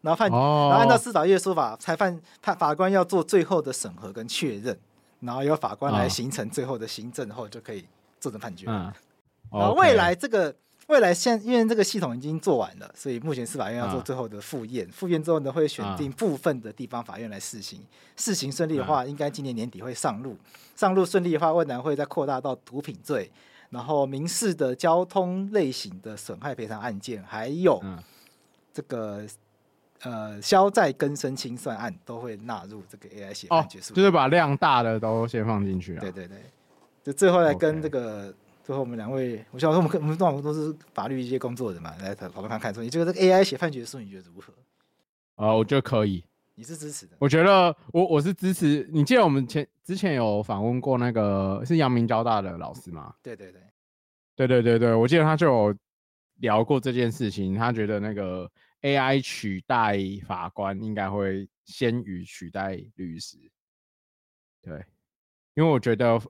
[0.00, 4.76] 然后判，哦、然后按照司法院说法，裁判判法官要做最后的审核跟确认，
[5.20, 7.84] 然后由法官来形成最后的行政后就可以
[8.18, 8.66] 做成判决。
[8.68, 8.92] 嗯，
[9.52, 10.52] 然后未来这个
[10.88, 17.80] 未来现因为这个系统已经做完了，所以目前司法院要做最后的复验，复验之后呢会选定部分的地方法院来试行，
[18.16, 20.36] 试行顺利的话，应该今年年底会上路，
[20.74, 23.30] 上路顺利的话，未来会再扩大到毒品罪。
[23.70, 27.80] 然后民事的交通类型的损害赔偿案件，还有
[28.72, 29.24] 这个
[30.02, 36.00] 呃消债更生清算案，都会纳入这个 AI 写判决书，就是把量大的都先放进去啊。
[36.00, 36.38] 对对对，
[37.02, 44.52] 就最后来跟这个最后我们两位，我想说我们我们我们都是法律一些工作的嘛，来讨论看看说，你觉得这个 AI 写判决书你觉得如何？
[45.36, 46.24] 啊，我觉得可以。
[46.60, 47.16] 你是支持的？
[47.18, 48.86] 我觉得我我是支持。
[48.92, 53.14] 你记得我们前之前有访问过那个是阳明交大的老师吗？
[53.22, 53.62] 对对对，
[54.36, 55.74] 对对对对，我记得他就有
[56.40, 57.54] 聊过这件事情。
[57.54, 58.46] 他觉得那个
[58.82, 59.96] AI 取代
[60.26, 63.38] 法官应该会先于取代律师。
[64.60, 64.84] 对，
[65.54, 66.20] 因为我觉得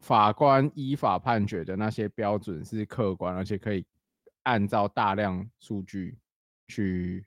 [0.00, 3.86] 法官依法判决的那些标准是客观，而且可以
[4.42, 6.18] 按照大量数据
[6.66, 7.24] 去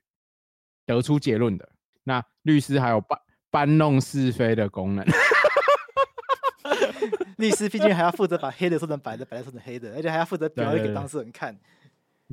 [0.84, 1.66] 得出结论的。
[2.10, 3.20] 那律师还有搬
[3.52, 5.06] 搬弄是非的功能，
[7.38, 11.56] 律师毕竟还要负责把黑的说成白的，白的说成黑的，而且还要负责表演给当事人看。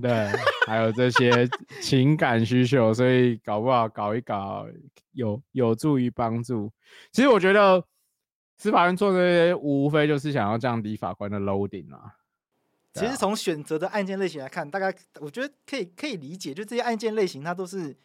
[0.01, 0.31] 对，
[0.65, 1.47] 还有这些
[1.79, 4.65] 情感需求，所以搞不好搞一搞
[5.11, 6.71] 有有助于帮助。
[7.11, 7.83] 其实我觉得
[8.57, 12.15] 司法院做这些无非就是想要降低法官的 loading 啊。
[12.93, 17.95] 其实从选择的案件类型来看，大概我觉得可以可以理解，就这些案件类型它都是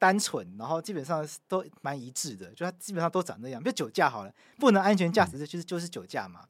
[0.00, 3.62] 单纯，然后基本上都蛮一致的，就它基本上都长那样。
[3.62, 6.40] 比如酒驾好了，不能安全驾驶，这就是就是酒驾嘛，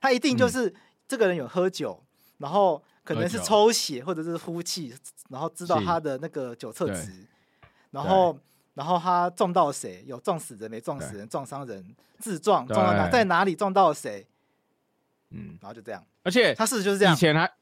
[0.00, 0.72] 他一定就是
[1.08, 2.00] 这个人有喝酒，
[2.38, 4.94] 然后可能是抽血或者是呼气，
[5.28, 7.26] 然后知道他的那个酒测值，
[7.90, 8.38] 然后
[8.74, 11.84] 然后他撞到谁，有撞死人没撞死人，撞伤人，
[12.20, 14.24] 自撞撞到哪，在哪里撞到谁。
[15.32, 17.14] 嗯，然后就这样，而且他事实就是这样。
[17.14, 17.52] 以前还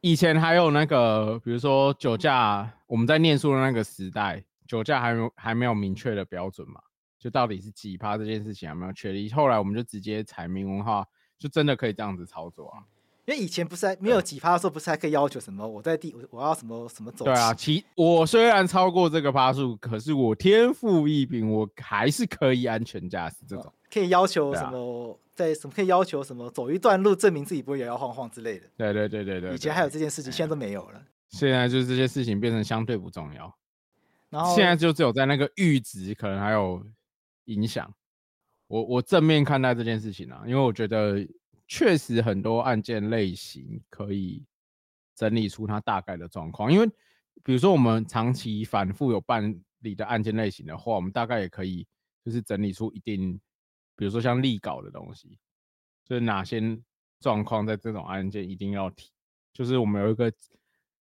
[0.00, 4.42] 以前还有那个，比如说酒驾，我们在念书的那个时代，
[4.72, 6.80] 酒驾还没有还没有明确的标准嘛，
[7.18, 9.30] 就到底是几趴这件事情还没有确立。
[9.30, 11.06] 后来我们就直接采明文化，
[11.38, 12.80] 就真的可以这样子操作啊。
[13.26, 15.68] 因为以前不是还没有几趴的时候，不是还可以要求什么？
[15.68, 17.26] 我在第我要什么什么走？
[17.26, 23.70] 对啊，其我虽然超过这个趴数，可是我天赋异禀，我还是可以安全驾驶这种。
[23.92, 25.20] 可以要求什么？
[25.34, 26.48] 在什么可以要求什么？
[26.50, 28.66] 走一段路证明自己不会摇摇晃晃之类的。
[28.78, 29.52] 对对对对对。
[29.54, 31.02] 以前还有这件事情，现在都没有了。
[31.28, 33.54] 现在就是这些事情变成相对不重要。
[34.32, 36.82] 然后现在就只有在那个阈值可能还有
[37.44, 37.92] 影响。
[38.66, 41.18] 我我正面看待这件事情啊，因为我觉得
[41.68, 44.42] 确实很多案件类型可以
[45.14, 46.72] 整理出它大概的状况。
[46.72, 46.86] 因为
[47.44, 51.86] 比如说我们长期反复有办理的案件类型的话，我们大概也可以
[52.24, 53.38] 就是整理出一定。
[53.94, 55.38] 比如说像立稿的东西，
[56.02, 56.60] 就是哪些
[57.20, 59.10] 状况在这种案件一定要提，
[59.52, 60.32] 就是我们有一个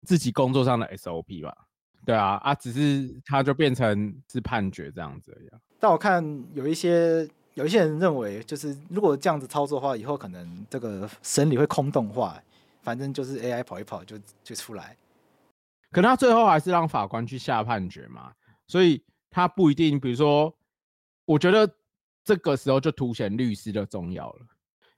[0.03, 1.69] 自己工作上的 SOP 吧。
[2.05, 5.51] 对啊，啊，只是他就变成是判决这样子而已。
[5.79, 6.25] 但我看
[6.55, 12.41] 有一些有一些人认为，就是如果这样子操作的话，以后可能这个审理会空洞化，
[12.83, 14.97] 反正就是 AI 跑一跑就就出来。
[15.91, 18.33] 可能他最后还是让法官去下判决嘛，
[18.67, 19.99] 所以他不一定。
[19.99, 20.55] 比如说，
[21.25, 21.69] 我觉得。
[22.23, 24.47] 这个时候就凸显律师的重要了，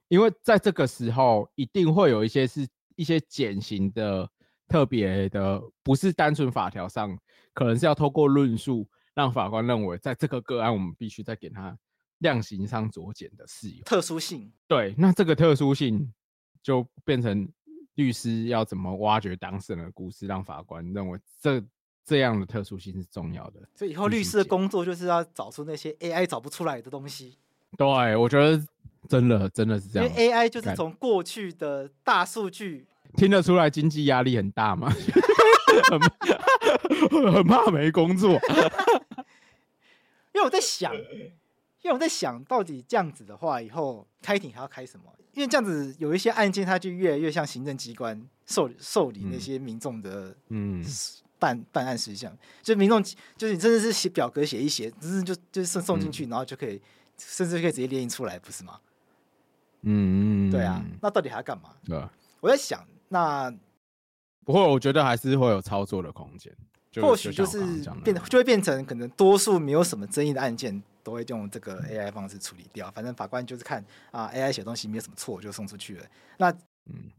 [0.08, 4.28] 因为在这个时候一定会有一些是一些减刑的
[4.72, 7.16] 特别的，不是单纯法条上，
[7.52, 11.76] 可能是要透过论述让法官认为，在这个个案我们必须再给他
[12.18, 13.84] 量刑上酌减的事由。
[13.84, 14.50] 特殊性。
[14.66, 16.10] 对，那这个特殊性
[16.62, 17.46] 就变成
[17.96, 21.62] 律师要怎么挖掘当事人的故事，让法官认为这。
[22.04, 27.38] 这样的特殊性是重要的，所以以后律师的工作就是要找出那些 AI 找不出来的东西。
[27.78, 28.60] 对，我觉得
[29.08, 34.90] 真的真的是这样，因为 AI 就是从过去的大数据听得出来经济压力很大吗，
[35.90, 38.32] 很很怕没工作。
[40.32, 45.04] 因为我在想，因为我在想到底这样子的话，以后开庭还要开什么？
[45.32, 50.84] 因为这样子有一些案件，它就越来越像行政机关受受理那些民众的嗯。
[51.38, 52.32] 办办案事项，
[52.62, 53.02] 就民众
[53.36, 56.80] 就是你真的是写表格写一写，只是就就送送进去，然后就可以，
[57.18, 58.78] 甚至可以直接列印出来，不是吗？
[59.80, 61.70] 嗯，对啊，那到底还要干嘛？
[61.84, 62.00] 对，
[62.38, 63.54] 我在想，那
[64.44, 66.52] 不会，我觉得还是会有操作的空间，
[67.00, 67.58] 或许就是
[68.02, 72.90] 变，就会变成可能多数没有什么争议的案件，都会用这个 AI 方式处理掉。
[72.90, 76.04] 反正法官就是看啊，AI 写东西没有什么错，就送出去了。
[76.38, 76.50] 那
[76.86, 77.10] 嗯，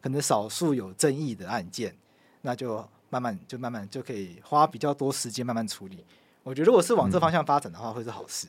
[0.00, 1.96] 可能少数有争议的案件，
[2.42, 2.84] 那就。
[3.10, 6.04] 慢慢就慢慢就可以花比较多时间慢慢处理。
[6.42, 8.48] 我觉得如果是往这方向发展的话，会是好事。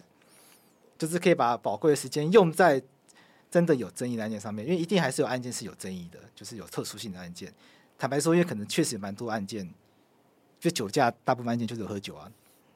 [0.98, 2.82] 就是可以把宝贵的时间用在
[3.56, 7.54] 真的有争议的案件上面，因为一定还是有案件是有争议的，就是有特殊性的案件。
[7.98, 9.66] 坦白说，因为可能确实有蛮多案件，
[10.60, 12.30] 就酒驾大部分案件就是有喝酒啊，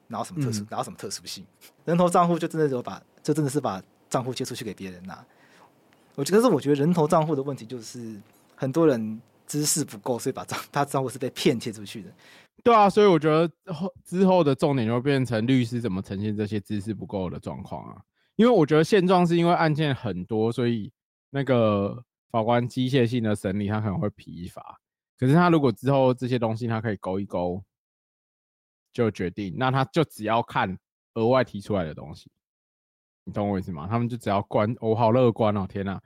[0.08, 1.46] 然后什么特殊，然后什么特殊性，
[1.84, 5.22] 人头账户就真的有把，就真的是把账户借出去给别人拿。
[6.16, 8.18] 我觉得是，我觉得人头账户的问题就是
[8.56, 9.22] 很多人。
[9.50, 12.14] 知识不够，所以把账他账户是被骗借出去的。
[12.64, 17.98] 对啊，所以我觉得后之后的重点就变成律师怎么呈现这些知识不够的状况啊。
[18.40, 20.90] 因为我觉得现状是因为案件很多，所以
[21.30, 24.80] 那个法官机械性的审理他可能会疲乏。
[25.18, 27.62] 可是他如果之后这些东西他可以勾一勾
[28.94, 30.80] 就决定，那他就只要看
[31.16, 32.32] 额外提出来的东西。
[33.26, 33.86] 你懂我意思吗？
[33.90, 36.02] 他们就只要关，我、好乐观哦，天哪！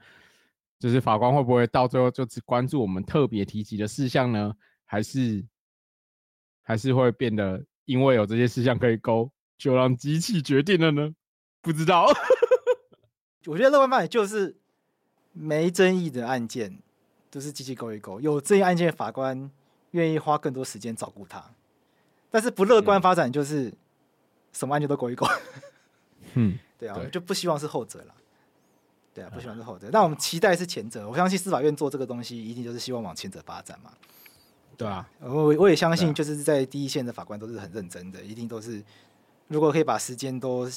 [0.79, 4.51] 就是法官会不会到最后就只关注我们特别提及的事项呢？
[4.85, 5.45] 还是
[6.63, 11.13] 还是会变得因为有这些事项可以勾，就让机器决定了呢？
[11.63, 12.05] 不知道。
[13.47, 14.55] 我觉得乐观方就是
[15.31, 16.77] 没争议的案件
[17.31, 19.49] 都是机器勾一勾，有争议案件法官
[19.91, 21.43] 愿意花更多时间照顾他。
[22.29, 23.73] 但是不乐观发展就是
[24.51, 25.25] 什么案件都勾一勾。
[26.35, 28.13] 嗯， 对啊，我们就不希望是后者了。
[29.13, 31.07] 对啊，不喜欢是后者，但我们期待是前者。
[31.07, 33.91] 我相信司法院做这个东西，一定就是希望往前者发展嘛。
[34.75, 38.83] 对啊，我我也相信，就是在第一线的法官都是很认真的，一定都是
[39.47, 40.67] 如果可以把时间都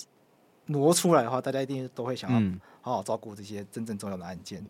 [0.67, 4.64] 挪出来的话，大家一定都会想要好好照顾这些真正重要的案件。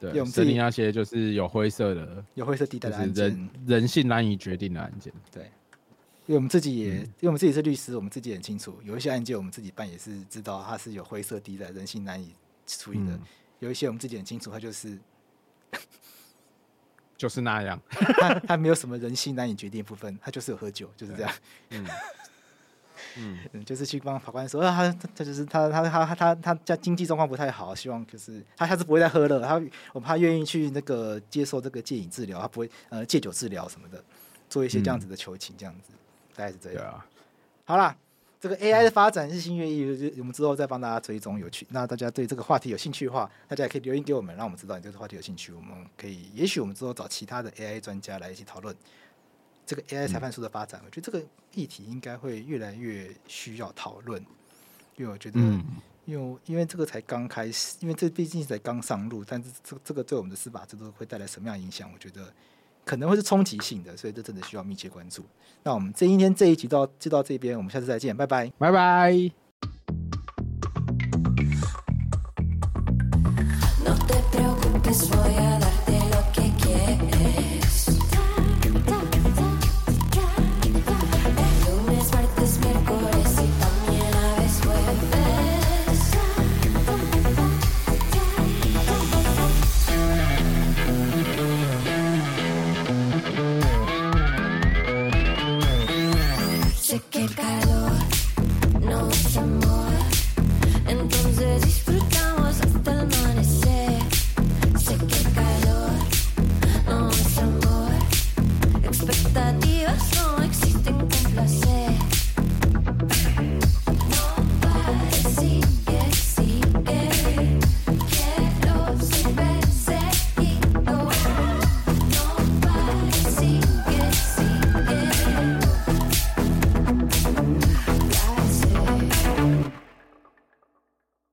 [0.00, 5.12] 对，我们自己审理那些就是有灰色的、有灰色地带就是的案件人，人性难以决定的案件。
[5.32, 5.42] 对，
[6.26, 12.32] 因为我们自己也，嗯因为我们自己是律师，我们自己很清楚，有一些案件我们自己办也是知道它是有灰色地带，人性难以
[12.66, 13.12] 处理的。
[13.14, 13.20] 嗯
[13.60, 14.96] 有一些我们自己很清楚，它就是
[17.18, 17.76] 就是那样。
[17.90, 21.32] 它它没有什么人性难以决定的部分，它就是有喝酒，就是这样。
[21.70, 21.84] 嗯
[23.18, 29.60] 嗯，嗯，就是去帮法官说，啊，他他他就是他他他他他他家经济状况不太好，希望就是他下次不会再喝了，他
[29.92, 34.02] 我怕愿意去那个接受这个戒瘾治疗，他不会呃戒酒治疗什么的，
[34.48, 35.92] 做一些这样子的求情，这样子、
[36.34, 36.78] 大概是这样。
[36.78, 37.06] 对啊，
[37.64, 37.96] 好啦，
[38.40, 41.66] 这个 AI 的发展日新月异，我们之后再帮大家追踪有趣。
[41.70, 45.52] 那大家对这个话题有兴趣的话，大家也可以留言给我们，让我们知道你对这个话题有兴趣。
[45.52, 48.74] 我们可以，也许我们之后找其他的 AI 专家来一起讨论
[49.68, 50.80] 这个 AI 裁判书的发展。
[50.86, 51.22] 我觉得这个
[51.54, 54.18] 议题应该会越来越需要讨论，
[54.96, 55.62] 因为我觉得，嗯，
[56.06, 61.90] 因为因为这个才刚开始，因为这毕竟才刚上路，但是这这个对我们的司法制度会带来什么样的影响？
[61.92, 62.32] 我觉得
[62.84, 65.22] 可能会是冲击性的，所以这真的需要密切关注。
[65.62, 68.50] 那我们这一天这一集到就到这边，我们下次再见，拜拜。
[68.58, 69.47] 拜拜。